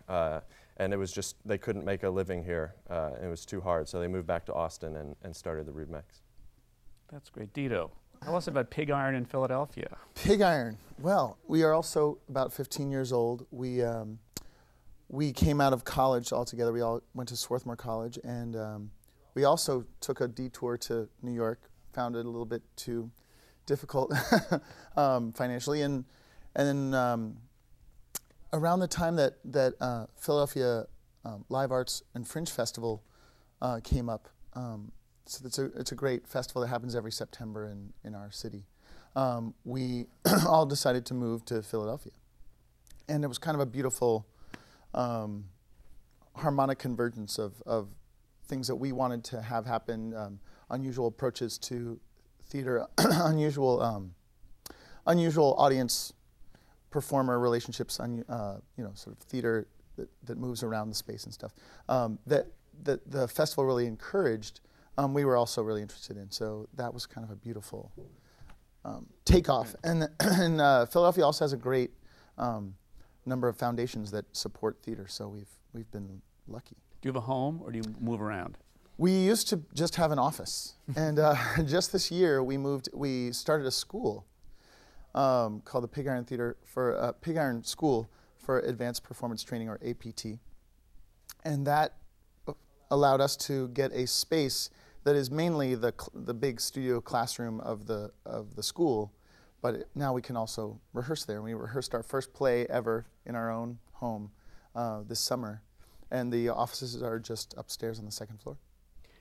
[0.77, 2.75] and it was just they couldn't make a living here.
[2.89, 5.73] Uh, it was too hard, so they moved back to Austin and, and started the
[5.73, 6.23] Rude Mechs.
[7.11, 7.53] That's great.
[7.53, 7.91] Dito,
[8.23, 9.97] tell us about Pig Iron in Philadelphia.
[10.15, 10.77] Pig Iron.
[10.99, 13.47] Well, we are also about 15 years old.
[13.51, 14.19] We um,
[15.09, 16.73] we came out of college all together.
[16.73, 18.91] We all went to Swarthmore College, and um,
[19.35, 21.61] we also took a detour to New York.
[21.95, 23.11] Found it a little bit too
[23.67, 24.13] difficult
[24.97, 26.05] um, financially, and
[26.55, 27.37] and then um,
[28.57, 30.87] around the time that that uh, Philadelphia
[31.25, 33.03] um, Live Arts and Fringe Festival
[33.61, 34.93] uh, came up, um,
[35.27, 38.65] so it's a, it's a great festival that happens every September in, in our city.
[39.15, 40.07] Um, we
[40.47, 42.13] all decided to move to Philadelphia.
[43.09, 44.27] And it was kind of a beautiful
[44.95, 45.47] um,
[46.35, 47.89] harmonic convergence of, of
[48.47, 50.39] things that we wanted to have happen, um,
[50.71, 51.99] unusual approaches to
[52.49, 54.15] theater, unusual, um,
[55.07, 56.13] unusual audience
[56.91, 61.25] performer relationships, on uh, you know, sort of theater that, that moves around the space
[61.25, 61.53] and stuff.
[61.89, 62.47] Um, that,
[62.83, 64.61] that the festival really encouraged
[64.99, 66.31] um, we were also really interested in.
[66.31, 67.93] So that was kind of a beautiful
[68.85, 69.75] um, takeoff.
[69.85, 71.91] And, and uh, Philadelphia also has a great
[72.39, 72.75] um,
[73.25, 75.07] number of foundations that support theater.
[75.09, 76.77] So we've we've been lucky.
[77.01, 78.57] Do you have a home, or do you move around?
[78.99, 81.35] We used to just have an office, and uh,
[81.67, 82.89] just this year we moved.
[82.95, 84.27] We started a school
[85.17, 89.69] um, called the Pig Iron Theater for uh, Pig Iron School for Advanced Performance Training,
[89.69, 90.39] or APT,
[91.45, 91.95] and that
[92.91, 94.71] allowed us to get a space
[95.05, 99.13] that is mainly the, the big studio classroom of the, of the school,
[99.63, 101.41] but it, now we can also rehearse there.
[101.43, 104.31] We rehearsed our first play ever in our own home
[104.75, 105.63] uh, this summer,
[106.11, 108.57] and the offices are just upstairs on the second floor.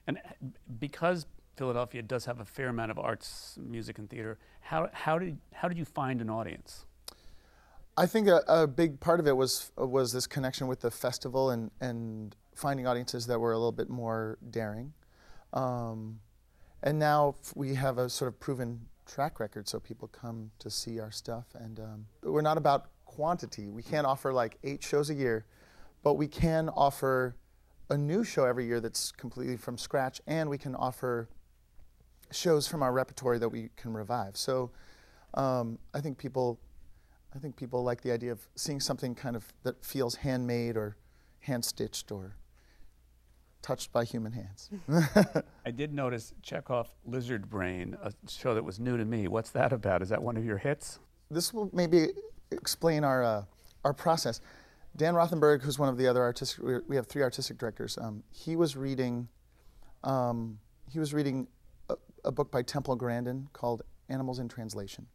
[0.07, 0.47] And uh,
[0.79, 5.37] because Philadelphia does have a fair amount of arts, music, and theater, how, how, did,
[5.53, 6.85] how did you find an audience?
[7.97, 11.51] I think a, a, big part of it was was this connection with the festival
[11.51, 14.91] and, and finding audiences that were a little bit more daring.
[15.53, 16.19] Um,
[16.83, 20.99] and now we have a sort of proven track record, so people come to see
[20.99, 21.45] our stuff.
[21.55, 23.69] And um, we're not about quantity.
[23.69, 25.45] We can't offer like eight shows a year,
[26.03, 27.35] but we can offer
[27.89, 31.29] a new show every year that's completely from scratch, and we can offer
[32.31, 34.37] shows from our repertory that we can revive.
[34.37, 34.71] So
[35.33, 36.59] um, I think people,
[37.35, 40.97] I think people like the idea of seeing something kind of that feels handmade or
[41.39, 42.35] hand stitched or
[43.61, 44.69] touched by human hands.
[45.65, 49.27] I did notice Chekhov Lizard Brain, a show that was new to me.
[49.27, 50.01] What's that about?
[50.03, 50.99] Is that one of your hits?
[51.31, 52.09] This will maybe
[52.51, 53.43] explain our, uh,
[53.83, 54.39] our process.
[54.95, 57.97] Dan Rothenberg, who's one of the other artistic, we have three artistic directors.
[57.99, 59.27] Um, he was reading,
[60.03, 60.59] um,
[60.89, 61.47] he was reading
[62.25, 65.07] a, book by Temple Grandin called Animals in Translation.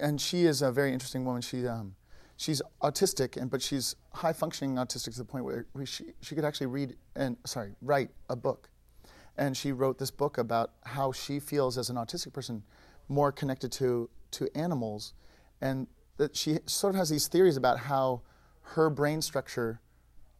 [0.00, 1.42] And she is a very interesting woman.
[1.42, 1.94] She, um,
[2.36, 6.44] she's autistic, and but she's high functioning autistic to the point where she, she could
[6.44, 8.68] actually read and sorry write a book,
[9.36, 12.62] and she wrote this book about how she feels as an autistic person
[13.08, 15.14] more connected to to animals,
[15.60, 18.22] and that she sort of has these theories about how
[18.62, 19.80] her brain structure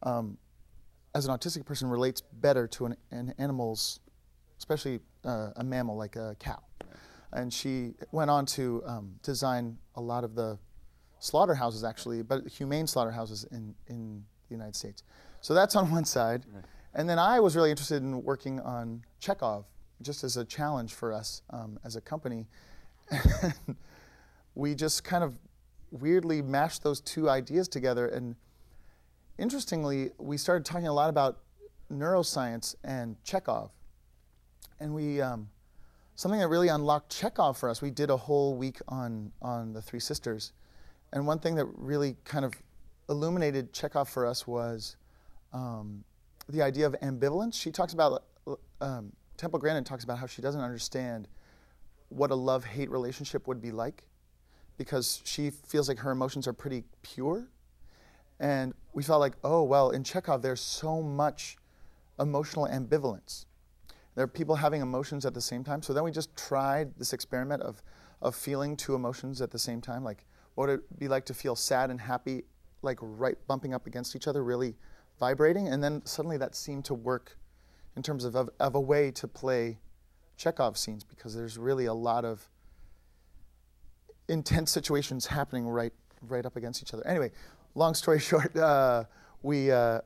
[0.02, 0.38] um,
[1.14, 4.00] as an autistic person relates better to an, an animal's,
[4.58, 6.62] especially uh, a mammal like a cow.
[7.32, 10.58] and she went on to um, design a lot of the
[11.18, 15.02] slaughterhouses, actually, but humane slaughterhouses in, in the United States.
[15.40, 16.44] So that's on one side.
[16.52, 16.64] Right.
[16.94, 19.66] And then I was really interested in working on Chekhov,
[20.02, 22.46] just as a challenge for us um, as a company.
[24.54, 25.36] we just kind of
[25.90, 28.08] weirdly mashed those two ideas together.
[28.08, 28.34] And
[29.38, 31.40] interestingly, we started talking a lot about
[31.92, 33.70] neuroscience and Chekhov.
[34.80, 35.48] And we, um,
[36.14, 39.82] something that really unlocked Chekhov for us, we did a whole week on, on the
[39.82, 40.52] Three Sisters.
[41.12, 42.52] And one thing that really kind of
[43.08, 44.96] illuminated Chekhov for us was
[45.52, 46.04] um,
[46.48, 47.54] the idea of ambivalence.
[47.54, 48.24] She talks about,
[48.80, 51.28] um, Temple Grandin talks about how she doesn't understand
[52.08, 54.04] what a love hate relationship would be like
[54.78, 57.48] because she feels like her emotions are pretty pure.
[58.38, 61.56] And we felt like, oh, well, in Chekhov, there's so much
[62.18, 63.45] emotional ambivalence.
[64.16, 65.83] There are people having emotions at the same time.
[65.83, 67.83] So then we just tried this experiment of,
[68.22, 70.02] of feeling two emotions at the same time.
[70.02, 70.24] Like,
[70.55, 72.42] what would it be like to feel sad and happy,
[72.81, 74.74] like right bumping up against each other, really
[75.20, 75.68] vibrating?
[75.68, 77.37] And then suddenly that seemed to work
[77.94, 79.79] in terms of, of, of a way to play
[80.38, 82.48] Chekhov scenes because there's really a lot of
[84.29, 87.07] intense situations happening right right up against each other.
[87.07, 87.31] Anyway,
[87.74, 89.05] long story short, uh,
[89.42, 90.00] we uh,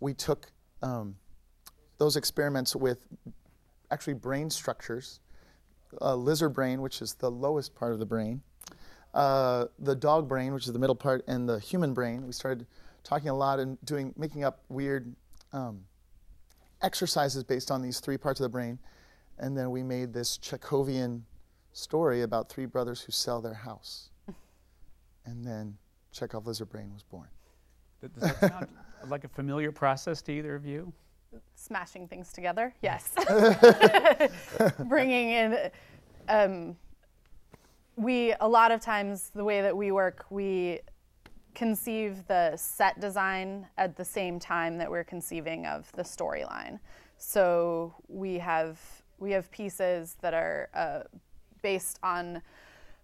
[0.00, 0.50] we took
[0.82, 1.16] um,
[1.98, 2.98] those experiments with
[3.90, 5.20] actually brain structures,
[6.00, 8.42] uh, lizard brain, which is the lowest part of the brain,
[9.14, 12.26] uh, the dog brain, which is the middle part, and the human brain.
[12.26, 12.66] We started
[13.02, 15.14] talking a lot and doing making up weird
[15.52, 15.80] um,
[16.82, 18.78] exercises based on these three parts of the brain,
[19.38, 21.22] and then we made this Chekhovian
[21.72, 24.10] story about three brothers who sell their house.
[25.24, 25.76] and then
[26.12, 27.28] Chekhov Lizard Brain was born.
[28.00, 28.68] Does that sound
[29.08, 30.92] like a familiar process to either of you?
[31.54, 33.12] Smashing things together, yes.
[34.84, 35.70] Bringing in,
[36.28, 36.76] um,
[37.96, 40.80] we, a lot of times, the way that we work, we
[41.54, 46.78] conceive the set design at the same time that we're conceiving of the storyline.
[47.18, 48.80] So we have
[49.18, 51.00] we have pieces that are uh,
[51.62, 52.40] based on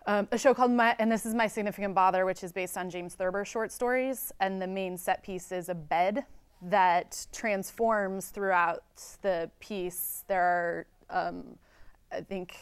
[0.07, 2.89] um, a show called My, and this is My Significant Bother, which is based on
[2.89, 4.33] James Thurber short stories.
[4.41, 6.25] And the main set piece is a bed
[6.63, 8.85] that transforms throughout
[9.23, 10.25] the piece.
[10.27, 11.59] There are, um,
[12.13, 12.57] I think,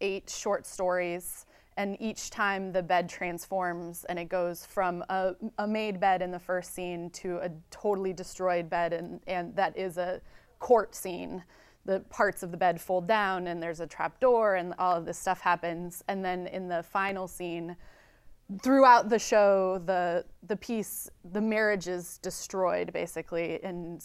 [0.00, 1.46] eight short stories.
[1.76, 6.30] And each time the bed transforms and it goes from a, a made bed in
[6.30, 10.20] the first scene to a totally destroyed bed, and, and that is a
[10.58, 11.42] court scene
[11.86, 15.06] the parts of the bed fold down and there's a trap door and all of
[15.06, 17.76] this stuff happens and then in the final scene
[18.62, 24.04] throughout the show the the piece the marriage is destroyed basically and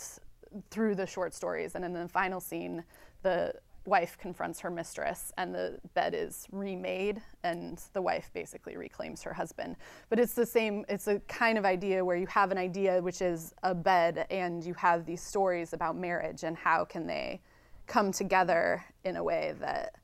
[0.70, 1.76] through the short stories.
[1.76, 2.84] And in the final scene
[3.24, 3.54] the
[3.86, 9.34] wife confronts her mistress and the bed is remade and the wife basically reclaims her
[9.34, 9.76] husband.
[10.10, 13.22] But it's the same it's a kind of idea where you have an idea which
[13.22, 17.42] is a bed and you have these stories about marriage and how can they
[17.88, 19.96] come together in a way that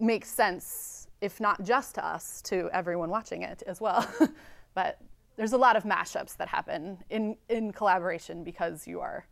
[0.00, 4.06] makes sense, if not just to us, to everyone watching it as well.
[4.74, 4.98] but
[5.36, 9.26] there's a lot of mashups that happen in, in collaboration because you are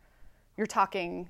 [0.57, 1.29] you're talking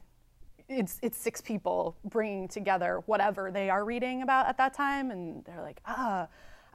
[0.70, 5.44] it's it's six people bringing together whatever they are reading about at that time and
[5.46, 6.28] they're like ah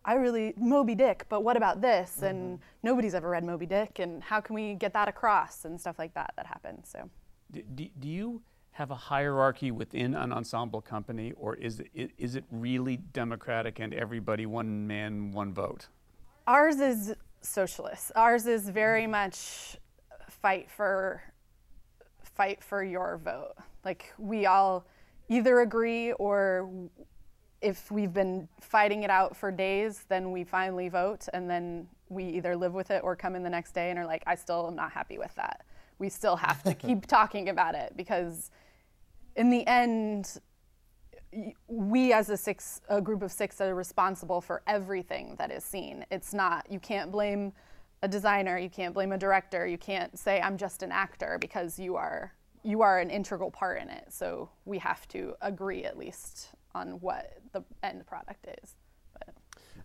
[0.04, 2.26] I really Moby Dick but what about this mm-hmm.
[2.26, 5.98] and nobody's ever read Moby Dick and how can we get that across and stuff
[5.98, 7.08] like that that happens so
[7.50, 8.42] do, do, do you
[8.76, 13.94] have a hierarchy within an ensemble company, or is it, is it really democratic and
[13.94, 15.88] everybody one man, one vote?
[16.46, 18.12] Ours is socialist.
[18.14, 19.78] Ours is very much
[20.28, 21.22] fight for
[22.22, 23.54] fight for your vote.
[23.82, 24.86] Like we all
[25.30, 26.70] either agree or
[27.62, 32.24] if we've been fighting it out for days, then we finally vote and then we
[32.24, 34.66] either live with it or come in the next day and are like, I still
[34.66, 35.64] am not happy with that.
[35.98, 38.50] We still have to keep talking about it because
[39.36, 40.40] in the end,
[41.68, 46.04] we as a six a group of six are responsible for everything that is seen.
[46.10, 47.52] It's not you can't blame
[48.02, 51.78] a designer you can't blame a director you can't say i'm just an actor because
[51.78, 52.34] you are
[52.66, 54.06] you are an integral part in it.
[54.10, 58.74] So we have to agree at least on what the end product is.
[59.12, 59.34] But.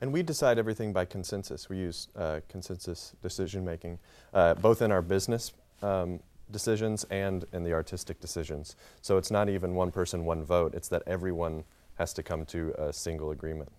[0.01, 1.69] and we decide everything by consensus.
[1.69, 3.99] We use uh, consensus decision making
[4.33, 5.53] uh, both in our business
[5.83, 6.19] um,
[6.51, 8.75] decisions and in the artistic decisions.
[9.01, 10.73] So it's not even one person, one vote.
[10.75, 11.63] It's that everyone
[11.95, 13.71] has to come to a single agreement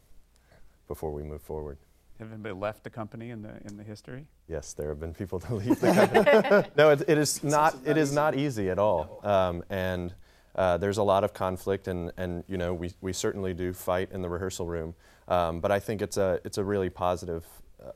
[0.88, 1.78] before we move forward.
[2.18, 4.26] Have anybody left the company in the in the history?
[4.48, 6.68] Yes, there have been people to leave the company.
[6.76, 7.74] no, it, it is not.
[7.84, 9.20] It is not easy at all.
[9.24, 10.14] Um, and
[10.54, 14.12] Uh, there's a lot of conflict, and, and you know we, we certainly do fight
[14.12, 14.94] in the rehearsal room.
[15.26, 17.44] Um, but I think it's a it's a really positive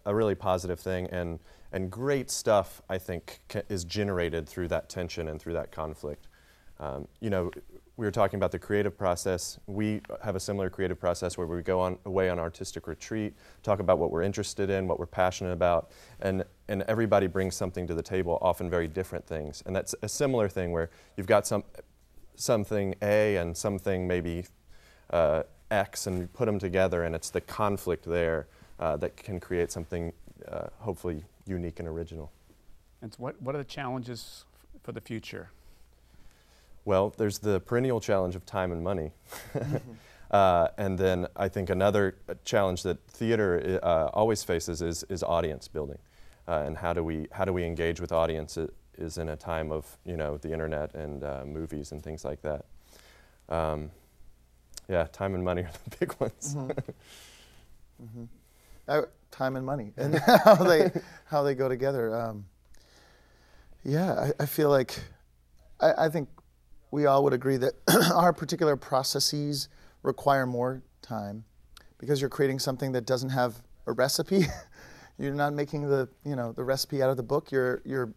[0.06, 1.38] a really positive thing, and
[1.76, 6.26] and great stuff I think ca- is generated through that tension and through that conflict.
[6.80, 7.50] Um, you know,
[7.98, 9.58] we were talking about the creative process.
[9.66, 13.78] We have a similar creative process where we go on away on artistic retreat, talk
[13.80, 17.94] about what we're interested in, what we're passionate about, and and everybody brings something to
[17.94, 19.62] the table, often very different things.
[19.66, 21.62] And that's a similar thing where you've got some
[22.36, 24.46] something A and something maybe
[25.10, 28.46] uh, X, and you put them together, and it's the conflict there
[28.80, 30.12] uh, that can create something
[30.48, 32.32] uh, hopefully unique and original.
[33.02, 35.50] And so what, what are the challenges f- for the future?
[36.84, 39.12] Well, there's the perennial challenge of time and money.
[40.30, 45.22] uh, and then I think another uh, challenge that theater uh, always faces is, is
[45.22, 45.98] audience building.
[46.48, 49.70] Uh, and how do, we, how do we engage with audiences is in a time
[49.72, 52.64] of you know, the internet and uh, movies and things like that.
[53.48, 53.90] Um,
[54.88, 56.54] yeah, time and money are the big ones.
[56.54, 56.70] Mm-hmm.
[58.04, 58.24] mm-hmm.
[58.88, 60.90] Uh, time and money and how they
[61.26, 62.14] how they go together.
[62.14, 62.46] Um,
[63.84, 64.98] yeah, I, I, feel like
[65.80, 66.28] I, I, think
[66.90, 67.74] we all would agree that
[68.14, 69.68] our particular processes
[70.02, 71.44] require more time
[71.98, 74.46] because you're creating something that doesn't have a recipe.
[75.18, 77.52] you're not making the you know the recipe out of the book.
[77.52, 78.12] You're you're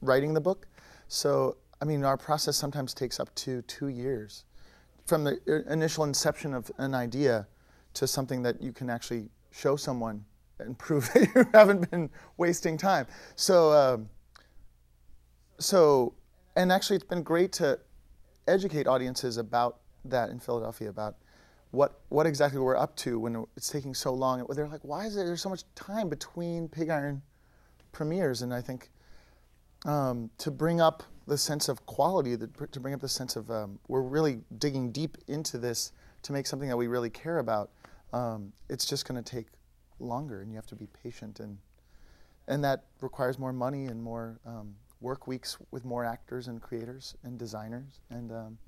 [0.00, 0.66] writing the book.
[1.08, 4.44] So I mean, our process sometimes takes up to two years
[5.06, 7.46] from the initial inception of an idea
[7.94, 10.24] to something that you can actually show someone
[10.58, 13.06] and prove that you haven't been wasting time.
[13.36, 14.08] So, um,
[15.58, 16.14] so,
[16.56, 17.78] and actually, it's been great to
[18.46, 21.16] educate audiences about that in Philadelphia about
[21.70, 24.46] what what exactly we're up to when it's taking so long.
[24.48, 27.22] They're like, why is there so much time between Pig Iron
[27.92, 28.42] premieres?
[28.42, 28.90] And I think
[29.84, 33.78] um, to bring up the sense of quality, to bring up the sense of um,
[33.88, 35.92] we're really digging deep into this
[36.22, 37.70] to make something that we really care about
[38.12, 39.46] um, it's just going to take
[39.98, 41.58] longer, and you have to be patient, and
[42.46, 47.14] and that requires more money and more um, work weeks with more actors and creators
[47.22, 48.00] and designers.
[48.10, 48.58] And um,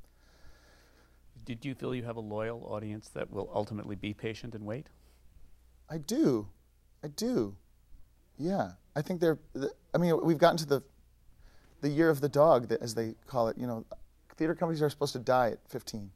[1.44, 4.88] did you feel you have a loyal audience that will ultimately be patient and wait?
[5.88, 6.48] I do,
[7.02, 7.56] I do.
[8.38, 9.38] Yeah, I think they're.
[9.94, 10.82] I mean, we've gotten to the
[11.80, 13.56] the year of the dog, as they call it.
[13.56, 13.86] You know,
[14.36, 16.10] theater companies are supposed to die at 15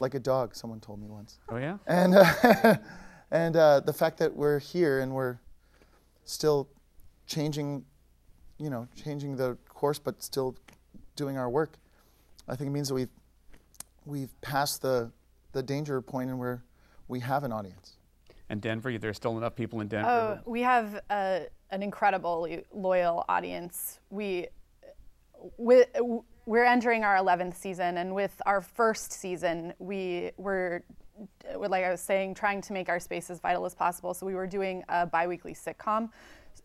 [0.00, 0.54] like a dog.
[0.54, 1.38] Someone told me once.
[1.48, 1.78] Oh yeah.
[1.86, 2.76] And uh,
[3.30, 5.38] and uh, the fact that we're here and we're
[6.24, 6.68] still
[7.26, 7.84] changing,
[8.58, 10.56] you know, changing the course, but still
[11.16, 11.78] doing our work,
[12.48, 13.10] I think it means that we've
[14.04, 15.10] we've passed the
[15.52, 16.62] the danger point and we're
[17.08, 17.96] we have an audience.
[18.48, 20.40] And Denver, there's still enough people in Denver.
[20.44, 23.98] Oh, we have uh, an incredibly loyal audience.
[24.10, 24.48] We,
[25.56, 25.88] with,
[26.46, 30.82] we're entering our 11th season, and with our first season, we were,
[31.56, 34.12] like I was saying, trying to make our space as vital as possible.
[34.14, 36.10] So we were doing a biweekly sitcom,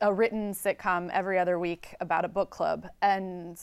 [0.01, 3.59] a written sitcom every other week about a book club, and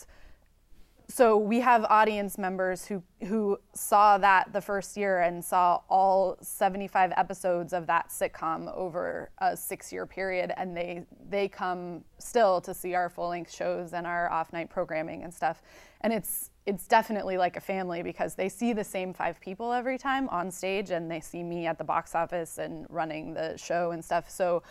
[1.08, 6.36] so we have audience members who who saw that the first year and saw all
[6.40, 12.72] 75 episodes of that sitcom over a six-year period and they they come still to
[12.72, 15.62] see our full-length shows and our off-night programming and stuff.
[16.00, 19.98] And it's it's definitely like a family because they see the same five people every
[19.98, 23.90] time on stage and they see me at the box office and running the show
[23.90, 24.30] and stuff.
[24.30, 24.62] So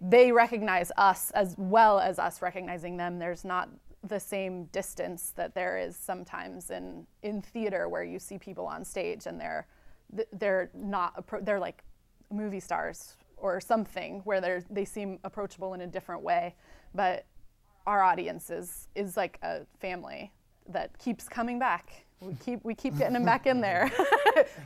[0.00, 3.18] they recognize us as well as us recognizing them.
[3.18, 3.70] There's not
[4.04, 8.84] the same distance that there is sometimes in in theater where you see people on
[8.84, 9.66] stage and they're
[10.32, 11.82] they're not they're like
[12.30, 16.54] movie stars or something where they they seem approachable in a different way.
[16.94, 17.26] But
[17.86, 20.32] our audience is is like a family
[20.68, 22.06] that keeps coming back.
[22.20, 23.90] We keep we keep getting them back in there.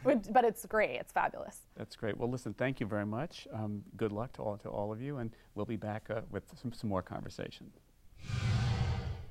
[0.04, 0.96] But it's great.
[0.96, 1.66] It's fabulous.
[1.76, 2.16] That's great.
[2.16, 3.46] Well listen thank you very much.
[3.52, 6.44] Um, good luck to all to all of you and we'll be back uh, with
[6.60, 7.70] some, some more conversation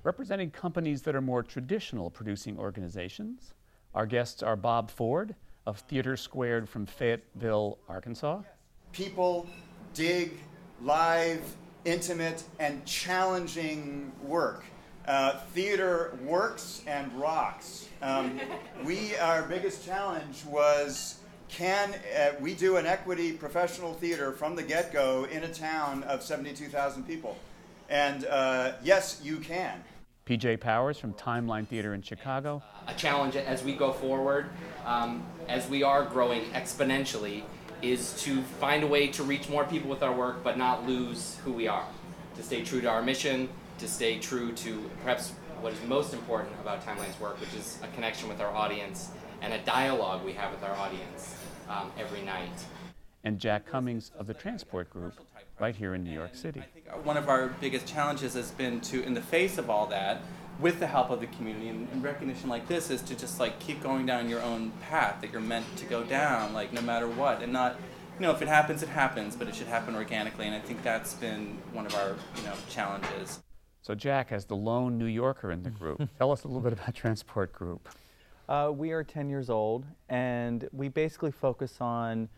[0.08, 3.53] Representing companies that are more traditional producing organizations,
[3.93, 5.36] our guests are Bob Ford
[5.66, 8.43] of Theater Squared from Fayetteville, Arkansas.
[8.93, 9.49] People
[9.93, 10.39] dig
[10.82, 11.43] live,
[11.84, 14.64] intimate, and challenging work.
[15.05, 17.89] Uh, theater works and rocks.
[18.01, 18.39] Um,
[18.86, 24.64] we, our biggest challenge was can uh, we do an equity professional theater from the
[24.64, 27.38] get go in a town of 72,000 people?
[27.89, 29.84] And uh, yes, you can.
[30.28, 32.61] PJ Powers from Timeline Theater in Chicago.
[32.88, 34.49] A challenge as we go forward,
[34.86, 37.43] um, as we are growing exponentially,
[37.82, 41.38] is to find a way to reach more people with our work but not lose
[41.45, 41.86] who we are.
[42.36, 43.47] To stay true to our mission,
[43.78, 47.88] to stay true to perhaps what is most important about Timeline's work, which is a
[47.95, 49.11] connection with our audience
[49.41, 51.38] and a dialogue we have with our audience
[51.69, 52.65] um, every night.
[53.23, 55.13] And Jack Cummings of the Transport Group,
[55.60, 56.60] right here in New York City.
[56.60, 59.88] I think one of our biggest challenges has been to, in the face of all
[59.88, 60.22] that,
[60.60, 63.60] with the help of the community and, and, recognition like this, is to just like
[63.60, 67.08] keep going down your own path that you're meant to go down, like no matter
[67.08, 67.76] what, and not,
[68.20, 70.45] you know, if it happens, it happens, but it should happen organically.
[70.45, 73.39] And I think that's been one of our, you know, challenges.
[73.82, 76.74] So Jack, as the lone New Yorker in the group, tell us a little bit
[76.74, 77.88] about Transport Group.
[78.49, 82.30] Uh, we are 10 years old, and we basically focus on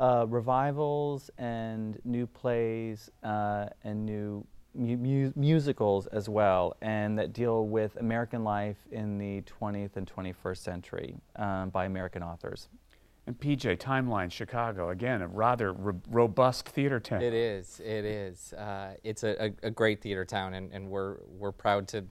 [0.00, 4.44] uh, revivals and new plays uh, and new
[4.74, 10.10] mu mu musicals as well, and that deal with American life in the 20th and
[10.10, 12.68] 21st century um, by American authors.
[13.26, 15.72] And PJ, Timeline, Chicago, again, a rather
[16.08, 17.22] robust theater town.
[17.22, 18.52] It is, it is.
[18.54, 22.06] Uh, it's a, a, a, great theater town, and, and we're, we're proud to,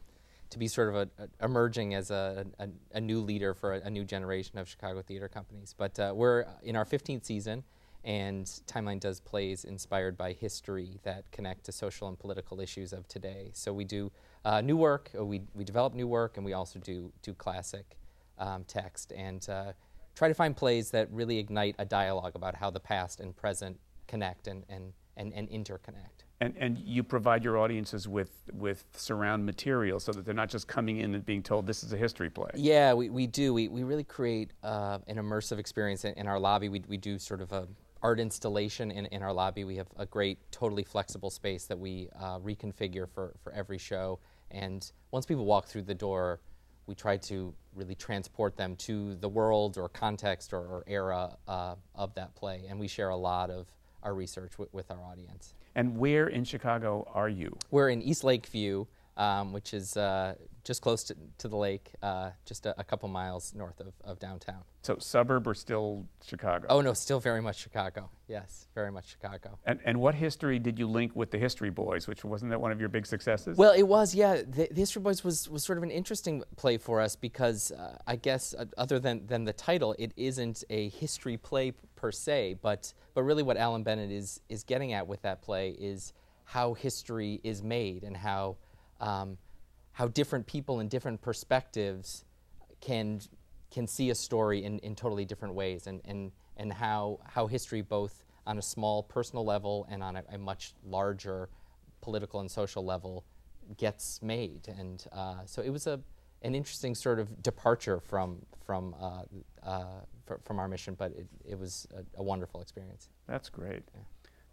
[0.51, 2.45] to be sort of a, a emerging as a,
[2.93, 5.73] a, new leader for a, new generation of Chicago theater companies.
[5.75, 7.63] But uh, we're in our 15th season,
[8.03, 13.07] and Timeline does plays inspired by history that connect to social and political issues of
[13.07, 13.51] today.
[13.53, 14.11] So we do
[14.45, 17.97] uh, new work, uh, we, we develop new work, and we also do, do classic
[18.37, 19.73] um, text and uh,
[20.15, 23.77] try to find plays that really ignite a dialogue about how the past and present
[24.07, 26.23] connect and, and, and, and interconnect.
[26.41, 30.69] And, and you provide your audiences with, with surround material so that they're not just
[30.69, 32.51] coming in and being told this is a history play.
[32.55, 33.53] Yeah, we, we do.
[33.53, 36.69] We, we really create uh, an immersive experience in, in, our lobby.
[36.69, 37.67] We, we do sort of a
[38.01, 39.63] art installation in, in our lobby.
[39.63, 44.19] We have a great, totally flexible space that we uh, reconfigure for, for every show.
[44.51, 46.39] And once people walk through the door,
[46.87, 51.75] we try to really transport them to the world or context or, or era uh,
[51.93, 52.65] of that play.
[52.67, 53.67] And we share a lot of
[54.01, 55.53] our research with our audience.
[55.75, 57.55] And where in Chicago are you?
[57.69, 58.85] We're in East Lakeview,
[59.17, 60.35] um, which is uh,
[60.69, 64.19] just close to, to the lake, uh, just a, a, couple miles north of, of
[64.19, 64.61] downtown.
[64.83, 66.67] So suburb or still Chicago?
[66.69, 68.11] Oh no, still very much Chicago.
[68.27, 69.57] Yes, very much Chicago.
[69.65, 72.71] And, and what history did you link with the History Boys, which wasn't that one
[72.71, 73.57] of your big successes?
[73.57, 74.13] Well, it was.
[74.13, 77.71] Yeah, the, the History Boys was, was sort of an interesting play for us because
[77.71, 82.11] uh, I guess uh, other than, than the title, it isn't a history play per
[82.11, 86.13] se, but but really what Alan Bennett is is getting at with that play is
[86.43, 88.57] how history is made and how.
[89.01, 89.39] Um,
[89.99, 92.23] how different people and different perspectives
[92.79, 93.19] can
[93.69, 97.83] can see a story in, in totally different ways and, and, and how, how history
[97.83, 101.49] both on a small personal level and on a, a much larger
[102.01, 103.25] political and social level
[103.77, 104.67] gets made.
[104.69, 105.99] And uh, so it was a
[106.41, 109.23] an interesting sort of departure from from uh,
[109.61, 109.83] uh,
[110.45, 113.09] from our mission but it, it was a, a wonderful experience.
[113.27, 113.83] That's great.
[113.93, 114.01] Yeah.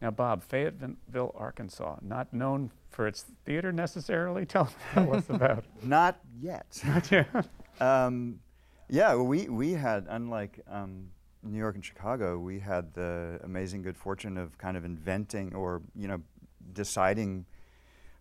[0.07, 4.47] Now, Bob, Fayetteville, Arkansas, not known for its theater necessarily.
[4.55, 5.65] Tell, tell us about.
[5.83, 6.81] Not yet.
[6.87, 7.29] Not yet.
[7.81, 8.39] um,
[8.89, 11.09] yeah, we we had unlike um,
[11.43, 15.83] New York and Chicago, we had the amazing good fortune of kind of inventing or
[15.97, 16.23] you know
[16.73, 17.45] deciding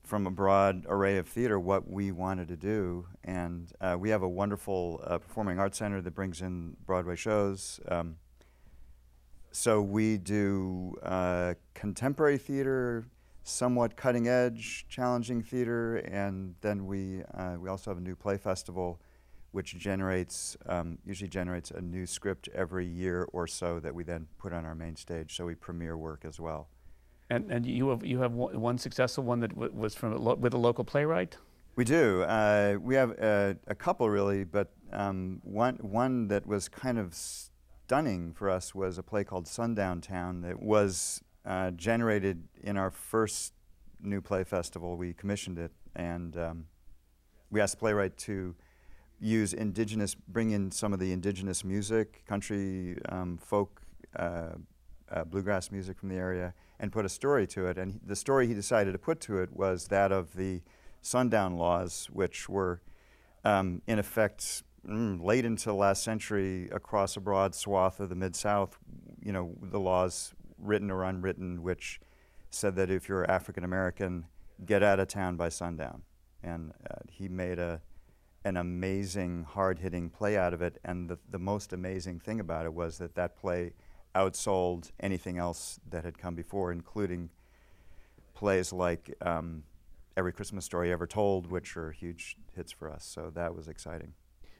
[0.01, 4.23] from a broad array of theater what we wanted to do, and uh, we have
[4.23, 7.79] a wonderful uh, performing arts center that brings in Broadway shows.
[7.87, 8.15] Um,
[9.55, 13.05] so we do uh, contemporary theater,
[13.43, 18.35] somewhat cutting edge, challenging theater, and then we uh, we also have a new play
[18.37, 18.99] festival,
[19.53, 24.27] which generates um, usually generates a new script every year or so that we then
[24.37, 25.37] put on our main stage.
[25.37, 26.67] So we premiere work as well.
[27.29, 30.57] And and you have you have one successful one that was from a with a
[30.57, 31.37] local playwright.
[31.77, 32.23] We do.
[32.23, 37.13] Uh, we have a, a, couple really, but um, one one that was kind of
[37.85, 42.89] stunning for us was a play called Sundown Town that was uh, generated in our
[42.89, 43.53] first
[44.01, 44.97] new play festival.
[44.97, 46.65] We commissioned it, and um,
[47.51, 48.55] we asked the playwright to
[49.19, 53.83] use indigenous, bring in some of the indigenous music, country, um, folk,
[54.15, 54.53] uh,
[55.11, 57.77] uh, bluegrass music from the area, and put a story to it.
[57.77, 60.63] And he, the story he decided to put to it was that of the
[61.03, 62.81] sundown laws, which were
[63.43, 68.15] um, in effect mm, late into the last century across a broad swath of the
[68.15, 68.77] Mid South,
[69.23, 71.99] you know, the laws, written or unwritten, which
[72.49, 74.25] said that if you're African American,
[74.65, 76.03] get out of town by sundown.
[76.43, 77.81] And uh, he made a,
[78.43, 80.79] an amazing, hard hitting play out of it.
[80.85, 83.73] And the, the most amazing thing about it was that that play
[84.13, 87.29] outsold anything else that had come before, including
[88.33, 89.63] plays like um,
[90.15, 93.03] Every Christmas Story Ever Told, which are huge hits for us.
[93.03, 94.13] So that was exciting.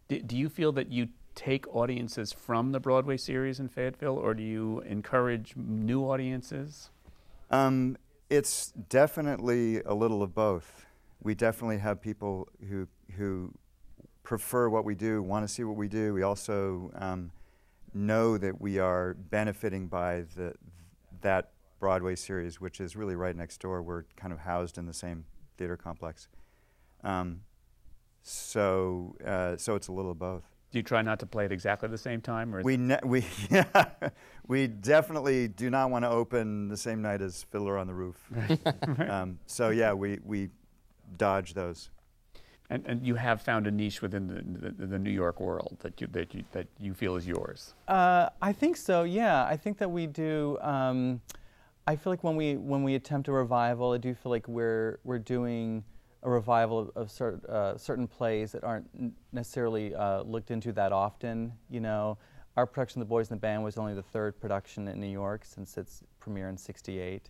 [0.08, 4.34] Do, do you feel that you take audiences from the Broadway series in Fayetteville, or
[4.34, 6.90] do you encourage new audiences?
[7.52, 7.98] Um,
[8.30, 10.86] it's definitely a little of both.
[11.22, 12.88] We definitely have people who
[13.18, 13.54] who
[14.24, 16.14] prefer what we do, want to see what we do.
[16.14, 17.32] We also um,
[17.94, 20.54] know that we are benefiting by the,
[21.22, 23.82] that Broadway series, which is really right next door.
[23.82, 25.26] We're kind of housed in the same
[25.58, 26.28] theater complex.
[27.04, 27.42] Um,
[28.28, 30.44] so, uh, so it's a little of both.
[30.72, 32.54] Do you try not to play at exactly the same time?
[32.56, 33.86] Or We ne- we yeah,
[34.48, 38.18] we definitely do not want to open the same night as Fiddler on the Roof.
[38.32, 39.10] Right.
[39.10, 40.50] um, so yeah, we we
[41.18, 41.92] dodge those.
[42.72, 46.02] And, and you have found a niche within the, the, the New York world that
[46.02, 47.76] you, that, you, that you feel is yours.
[47.88, 49.04] Uh, I think so.
[49.04, 50.58] Yeah, I think that we do.
[50.62, 51.22] Um,
[51.86, 54.98] I feel like when we when we attempt a revival, I do feel like we're
[55.04, 55.84] we're doing
[56.26, 58.90] a revival of, of cert, uh, certain plays that aren't
[59.32, 61.54] necessarily uh, looked into that often.
[61.70, 62.18] You know,
[62.58, 65.08] our production, of The Boys in the Band, was only the third production in New
[65.08, 67.30] York since its premiere in '68.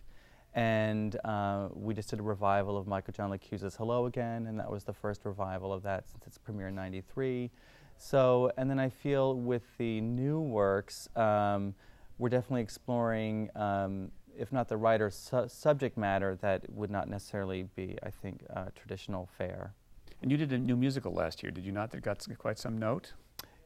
[0.54, 4.70] And uh, we just did a revival of Michael John LaChiusa's Hello Again, and that
[4.70, 7.50] was the first revival of that since its premiere in '93.
[7.98, 11.74] So, and then I feel with the new works, um,
[12.18, 17.64] we're definitely exploring, um, if not the writer's su- subject matter, that would not necessarily
[17.74, 19.74] be, I think, uh, traditional fare.
[20.22, 21.90] And you did a new musical last year, did you not?
[21.90, 23.12] That got quite some note.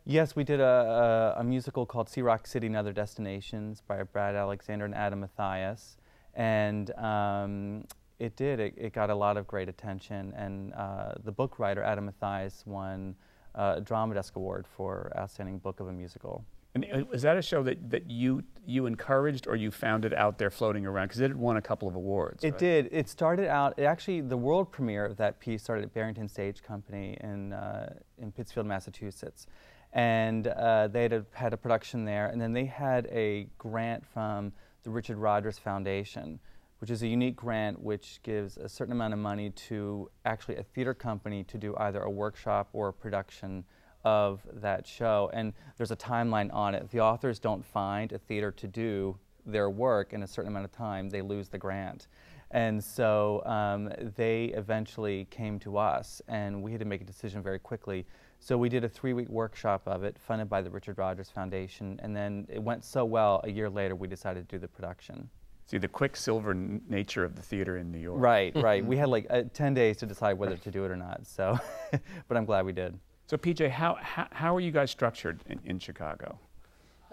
[0.05, 4.03] Yes, we did a, a, a musical called See Rock City and Other Destinations by
[4.03, 5.97] Brad Alexander and Adam Mathias.
[6.35, 7.85] And um,
[8.19, 10.33] it did, it, it got a lot of great attention.
[10.37, 13.15] And uh, the book writer, Adam Mathias, won
[13.55, 16.45] uh, a Drama Desk Award for Outstanding Book of a Musical.
[16.75, 20.15] And uh, is that a show that, that you, you encouraged or you found it
[20.15, 21.09] out there floating around?
[21.09, 22.45] Because it had won a couple of awards.
[22.45, 22.59] It right?
[22.59, 22.89] did.
[22.93, 23.75] It started out.
[23.77, 27.95] It actually, the world premiere of that piece started at Barrington Stage Company in uh,
[28.19, 29.47] in Pittsfield, Massachusetts,
[29.93, 32.29] and uh, they had a, had a production there.
[32.29, 34.53] And then they had a grant from
[34.85, 36.39] the Richard Rodgers Foundation,
[36.79, 40.63] which is a unique grant which gives a certain amount of money to actually a
[40.63, 43.65] theater company to do either a workshop or a production
[44.05, 45.31] of that show.
[45.33, 46.91] And there's a timeline on it.
[46.91, 50.73] The authors don't find a theater to do their work in a certain amount of
[50.73, 52.09] time, they lose the grant.
[52.53, 57.43] And so um, they eventually came to us, and we had to make a decision
[57.43, 58.07] very quickly.
[58.41, 62.01] So we did a three week workshop of it, funded by the Richard Rodgers Foundation,
[62.03, 65.29] and then it went so well, a year later, we decided to do the production.
[65.67, 68.21] See, the quicksilver n- nature of the theater in New York.
[68.21, 68.85] Right, right.
[68.93, 71.57] we had like uh, 10 days to decide whether to do it or not, so,
[72.29, 72.99] but I'm glad we did.
[73.31, 76.37] So, PJ, how, how, how are you guys structured in, in Chicago?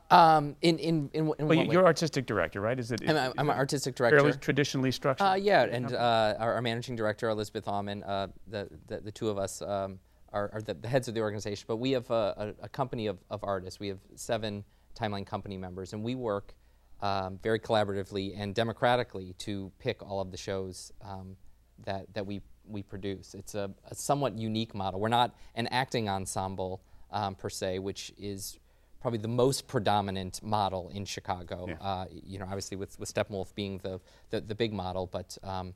[0.10, 1.74] Um, in in in, in well, what you- way?
[1.74, 2.80] you're artistic director, right?
[2.80, 3.08] Is it?
[3.08, 4.18] I'm, I'm, I'm an artistic director.
[4.18, 5.28] Fairly traditionally structured.
[5.28, 9.30] Uh, yeah, and uh, our, our managing director Elizabeth Auman, uh, the, the the two
[9.30, 10.00] of us um,
[10.34, 11.66] are, are the, the heads of the organization.
[11.68, 13.80] But we have a, a, a company of, of artists.
[13.80, 14.64] We have seven
[15.00, 16.56] Timeline company members, and we work
[17.02, 21.38] um, very collaboratively and democratically to pick all of the shows um,
[21.86, 23.34] that that we we produce.
[23.34, 25.00] It's a, a somewhat unique model.
[25.00, 28.60] We're not an acting ensemble um, per se, which is
[29.00, 31.70] probably the most predominant model in Chicago.
[31.80, 34.00] Uh, you know, obviously with, with Steppenwolf being the,
[34.32, 35.74] the, the big model, but um,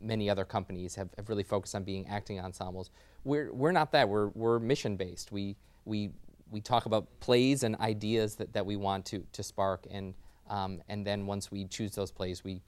[0.00, 2.90] many other companies have, have really focused on being acting ensembles.
[3.24, 4.08] We're, we're not that.
[4.08, 5.30] We're, we're mission based.
[5.30, 6.10] We, we,
[6.50, 10.14] we talk about plays and ideas that, that we want to, to spark, and,
[10.50, 12.62] um, and then once we choose those plays, we,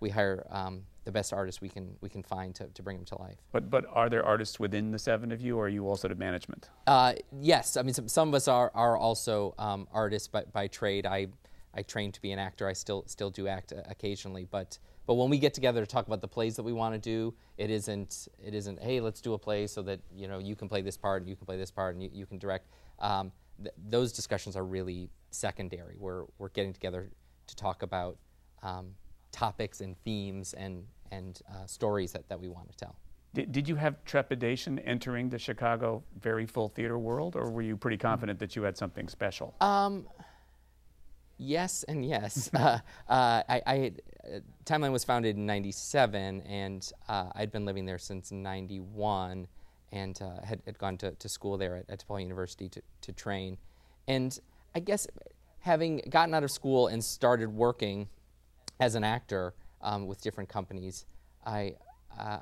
[0.00, 3.04] we hire um, the best artists we can, we can find to, to bring them
[3.06, 3.38] to life.
[3.52, 6.14] But but are there artists within the seven of you, or are you also the
[6.14, 6.70] management?
[6.86, 10.66] Uh, yes, I mean some, some of us are are also um, artists by, by
[10.66, 11.06] trade.
[11.06, 11.28] I
[11.74, 12.66] I trained to be an actor.
[12.66, 16.06] I still still do act uh, occasionally, but but when we get together to talk
[16.06, 19.34] about the plays that we want to do, it isn't it isn't hey let's do
[19.34, 21.56] a play so that you know you can play this part and you can play
[21.56, 22.68] this part and you, you can direct.
[22.98, 25.96] Um, th- those discussions are really secondary.
[25.98, 27.10] We're we're getting together
[27.46, 28.16] to talk about
[28.62, 28.94] um,
[29.34, 32.96] topics and themes and and uh, stories that, that we want to tell.
[33.34, 37.76] Did, did you have trepidation entering the Chicago very full theater world, or were you
[37.76, 39.54] pretty confident that you had something special?
[39.60, 40.06] Um,
[41.36, 42.50] yes and yes.
[42.54, 42.78] uh,
[43.08, 47.84] uh, I, I had, uh, Timeline was founded in '97, and uh, I'd been living
[47.84, 49.46] there since '91,
[49.92, 53.12] and uh, had, had gone to, to school there at, at DePaul University to, to
[53.12, 53.58] train.
[54.06, 54.38] And
[54.74, 55.06] I guess
[55.60, 58.08] having gotten out of school and started working
[58.80, 61.04] as an actor um, with different companies,
[61.44, 61.74] I,
[62.18, 62.40] uh,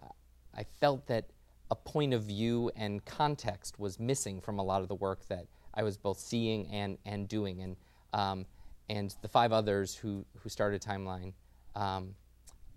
[0.55, 1.27] I felt that
[1.71, 5.47] a point of view and context was missing from a lot of the work that
[5.75, 7.63] I was both seeing and, and doing.
[7.63, 7.77] And,
[8.13, 8.47] um,
[8.91, 11.33] and the five others who, who started Timeline,
[11.75, 12.15] um,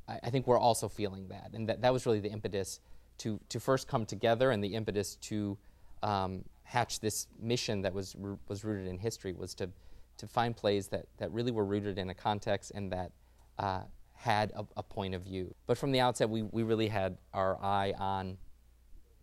[0.07, 1.51] I, I think we're also feeling that.
[1.53, 2.79] And that, that was really the impetus
[3.19, 5.57] to, to first come together and the impetus to
[6.03, 8.15] um, hatch this mission that was,
[8.47, 9.69] was rooted in history was to,
[10.17, 13.11] to find plays that, that really were rooted in a context and that
[13.59, 13.81] uh,
[14.13, 15.53] had a, a point of view.
[15.67, 18.37] But from the outset, we, we really had our eye on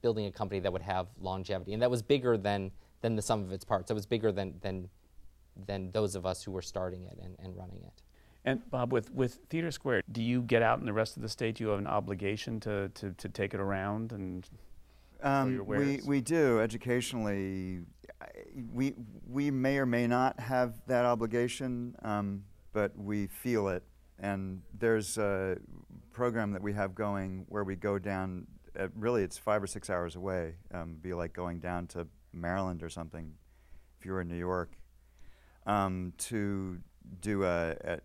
[0.01, 2.71] building a company that would have longevity, and that was bigger than
[3.01, 3.91] than the sum of its parts.
[3.91, 4.89] It was bigger than than
[5.67, 8.03] than those of us who were starting it and, and running it.
[8.45, 11.29] And Bob, with, with Theater Square, do you get out in the rest of the
[11.29, 11.57] state?
[11.57, 14.49] Do you have an obligation to, to, to take it around and
[15.23, 17.83] Um, your we, we do educationally.
[18.73, 18.95] We,
[19.29, 23.85] we may or may not have that obligation, um, but we feel it.
[24.23, 25.59] And there's a
[26.13, 28.47] program that we have going where we go down,
[28.79, 30.55] uh, really, it's five or six hours away.
[30.73, 33.35] Um, be like going down to Maryland or something
[33.99, 34.79] if you were in New York
[35.67, 36.79] um, to
[37.21, 37.99] do a, a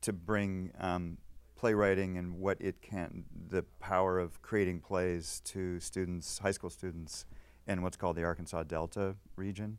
[0.00, 1.18] to bring um,
[1.56, 7.26] playwriting and what it can, the power of creating plays to students, high school students,
[7.66, 9.78] in what's called the Arkansas Delta region,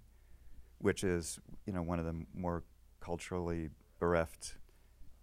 [0.78, 2.64] which is you know one of the more
[3.00, 3.70] culturally
[4.00, 4.56] bereft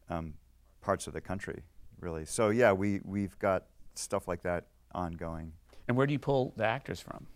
[0.09, 0.35] um,
[0.81, 1.63] parts of the country,
[2.01, 2.25] really.
[2.25, 5.53] So yeah, we we've got stuff like that ongoing.
[5.89, 7.27] And where do you pull the actors from?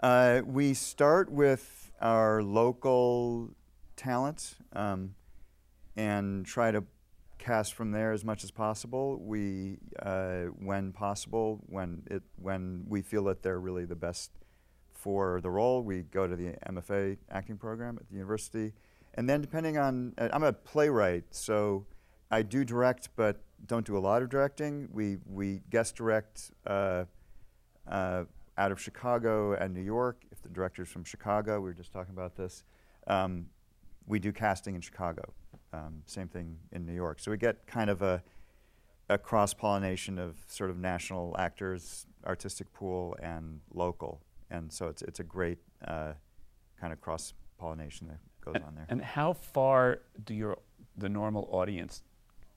[0.00, 3.50] Uh, we start with our local
[3.96, 5.14] talent um,
[5.96, 6.84] and try to
[7.38, 9.18] cast from there as much as possible.
[9.18, 14.30] We, uh, when possible, when it when we feel that they're really the best
[14.94, 18.72] for the role, we go to the MFA acting program at the university,
[19.14, 21.86] and then depending on, uh, I'm a playwright, so
[22.30, 24.88] I do direct, but don't do a lot of directing.
[24.92, 26.52] We we guest direct.
[26.66, 27.04] Uh,
[27.88, 28.24] uh,
[28.58, 30.22] out of Chicago and New York.
[30.30, 32.62] If the director's from Chicago, we were just talking about this.
[33.06, 33.46] Um,
[34.06, 35.32] we do casting in Chicago.
[35.72, 37.20] Um, same thing in New York.
[37.20, 38.22] So we get kind of a,
[39.08, 44.20] a cross pollination of sort of national actors, artistic pool, and local.
[44.50, 45.58] And so it's, it's a great
[45.88, 46.12] uh,
[46.78, 48.86] kind of cross pollination that goes And, on there.
[48.90, 50.58] and how far do your
[50.98, 52.02] the normal audience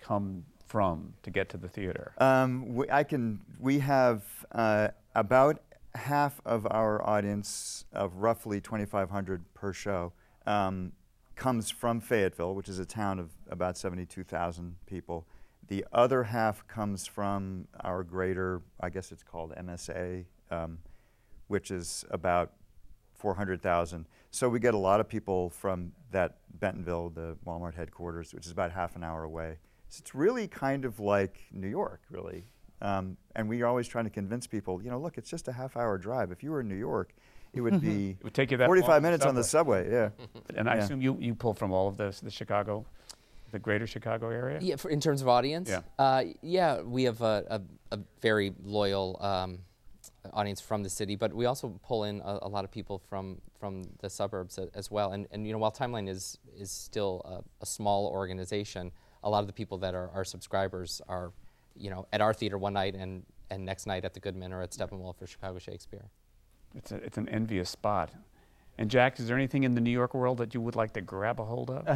[0.04, 2.14] come from to get to the theater?
[2.18, 3.42] Um, we, I can.
[3.60, 5.62] We have uh, about
[5.96, 10.14] half of our audience of roughly 2,500 per show
[10.46, 10.92] um,
[11.36, 15.28] comes from Fayetteville, which is a town of about 72,000 people.
[15.68, 20.80] The other half comes from our greater, I guess it's called MSA, um,
[21.48, 22.54] which is about
[23.16, 24.06] 400,000.
[24.32, 28.52] So we get a lot of people from that Bentonville, the Walmart headquarters, which is
[28.52, 29.58] about half an hour away.
[29.94, 32.46] So it's really kind of like New York, really.
[32.82, 35.52] Um, and we are always trying to convince people, you know, look, it's just a
[35.52, 36.32] half hour drive.
[36.32, 37.14] If you were in New York,
[37.54, 39.44] it would be It would take you that 45 long on the minutes on the
[39.44, 39.92] subway.
[39.92, 40.10] Yeah.
[40.58, 40.84] And I Yeah.
[40.84, 42.88] assume you, you pull from all of this, the Chicago,
[43.52, 44.58] the greater Chicago area?
[44.64, 45.70] Yeah, for, in terms of audience.
[45.70, 45.82] Yeah.
[46.00, 49.60] Uh, yeah, we have a, a, a very loyal um,
[50.34, 53.40] audience from the city, but we also pull in a, a lot of people from
[53.60, 55.12] from the suburbs a, as well.
[55.12, 58.92] And and you know, while Timeline is is still a, a small organization,
[59.24, 61.32] a lot of the people that are our subscribers are,
[61.78, 64.62] you know, at our theater one night and and next night at the Goodman or
[64.62, 66.06] at Steppenwolf for Chicago Shakespeare.
[66.76, 68.10] It's, a, it's an envious spot.
[68.80, 71.02] And Jack, is there anything in the New York world that you would like to
[71.02, 71.88] grab a hold of?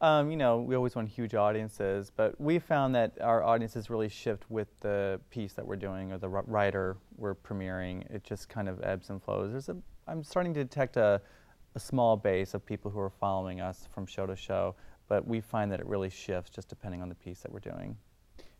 [0.00, 4.08] Um, you know, we always want huge audiences, but we found that our audiences really
[4.08, 8.08] shift with the piece that we're doing or the writer we're premiering.
[8.08, 9.50] It just kind of ebbs and flows.
[9.50, 11.20] There's a, I'm starting to detect a,
[11.74, 14.76] a small base of people who are following us from show to show,
[15.08, 17.96] but we find that it really shifts just depending on the piece that we're doing.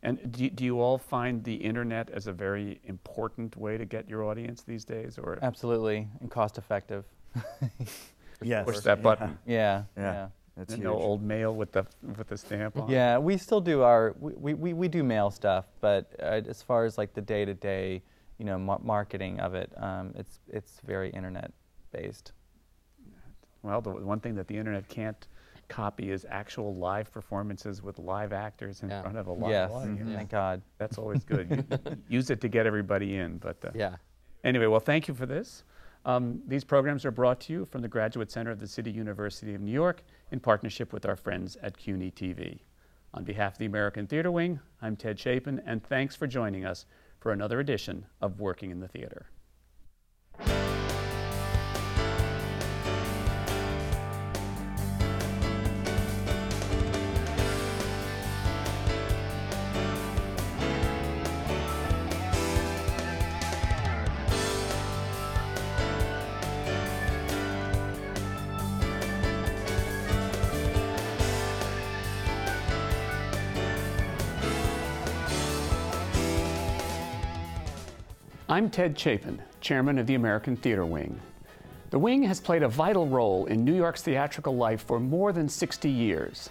[0.02, 3.84] And do, you- do you all find the internet as a very important way to
[3.84, 5.18] get your audience these days?
[5.18, 7.04] Or Absolutely, and cost effective.
[8.40, 8.66] Yes.
[8.66, 9.36] Push that button.
[9.46, 10.28] Yeah, Yeah, yeah.
[10.56, 11.84] that's And no old mail with the
[12.16, 12.88] with the stamp on.
[12.88, 16.84] Yeah, we still do our we, we, we do mail stuff, but uh, as far
[16.84, 18.00] as like the day to day,
[18.38, 21.50] you know, mar- marketing of it, um, it's it's very internet
[21.90, 22.30] based.
[23.64, 25.26] Well, the one thing that the internet can't
[25.68, 29.02] copy is actual live performances with live actors in Yeah.
[29.02, 30.10] front of a live Yes, audience.
[30.14, 30.62] thank God.
[30.78, 31.66] That's always good.
[31.86, 33.38] U- Use it to get everybody in.
[33.38, 33.96] But uh, Yeah.
[34.44, 35.64] Anyway, well, thank you for this.
[36.04, 39.54] Um, these programs are brought to you from the Graduate Center of the City University
[39.54, 42.60] of New York in partnership with our friends at CUNY TV.
[43.14, 46.86] On behalf of the American Theater Wing, I'm Ted Chapin, and thanks for joining us
[47.20, 49.26] for another edition of Working in the Theater.
[78.50, 81.20] I'm Ted Chapin, chairman of the American Theater Wing.
[81.90, 85.50] The Wing has played a vital role in New York's theatrical life for more than
[85.50, 86.48] 60 years.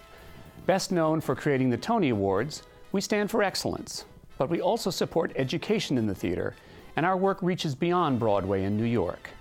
[0.67, 4.05] Best known for creating the Tony Awards, we stand for excellence,
[4.37, 6.53] but we also support education in the theater
[6.97, 9.31] and our work reaches beyond Broadway and New York.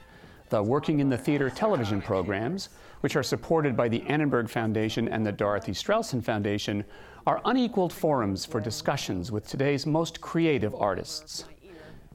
[0.49, 5.27] The Working in the Theater television programs, which are supported by the Annenberg Foundation and
[5.27, 6.87] the Dorothy Strelsin Foundation,
[7.27, 11.45] are unequaled forums for discussions with today's most creative artists.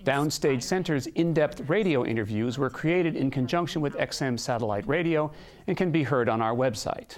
[0.03, 5.31] Downstage Center's in depth radio interviews were created in conjunction with XM Satellite Radio
[5.67, 7.17] and can be heard on our website.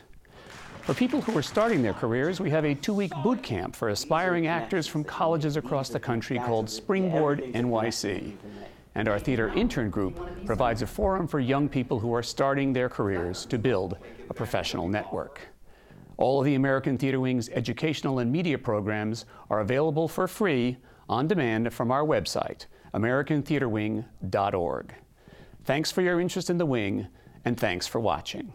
[0.81, 3.87] For people who are starting their careers, we have a two week boot camp for
[3.87, 8.35] aspiring actors from colleges across the country called Springboard NYC.
[8.95, 12.89] And our theater intern group provides a forum for young people who are starting their
[12.89, 13.97] careers to build
[14.29, 15.39] a professional network.
[16.17, 20.77] All of the American Theater Wing's educational and media programs are available for free
[21.09, 24.93] on demand from our website, AmericanTheaterWing.org.
[25.63, 27.07] Thanks for your interest in the Wing,
[27.45, 28.53] and thanks for watching.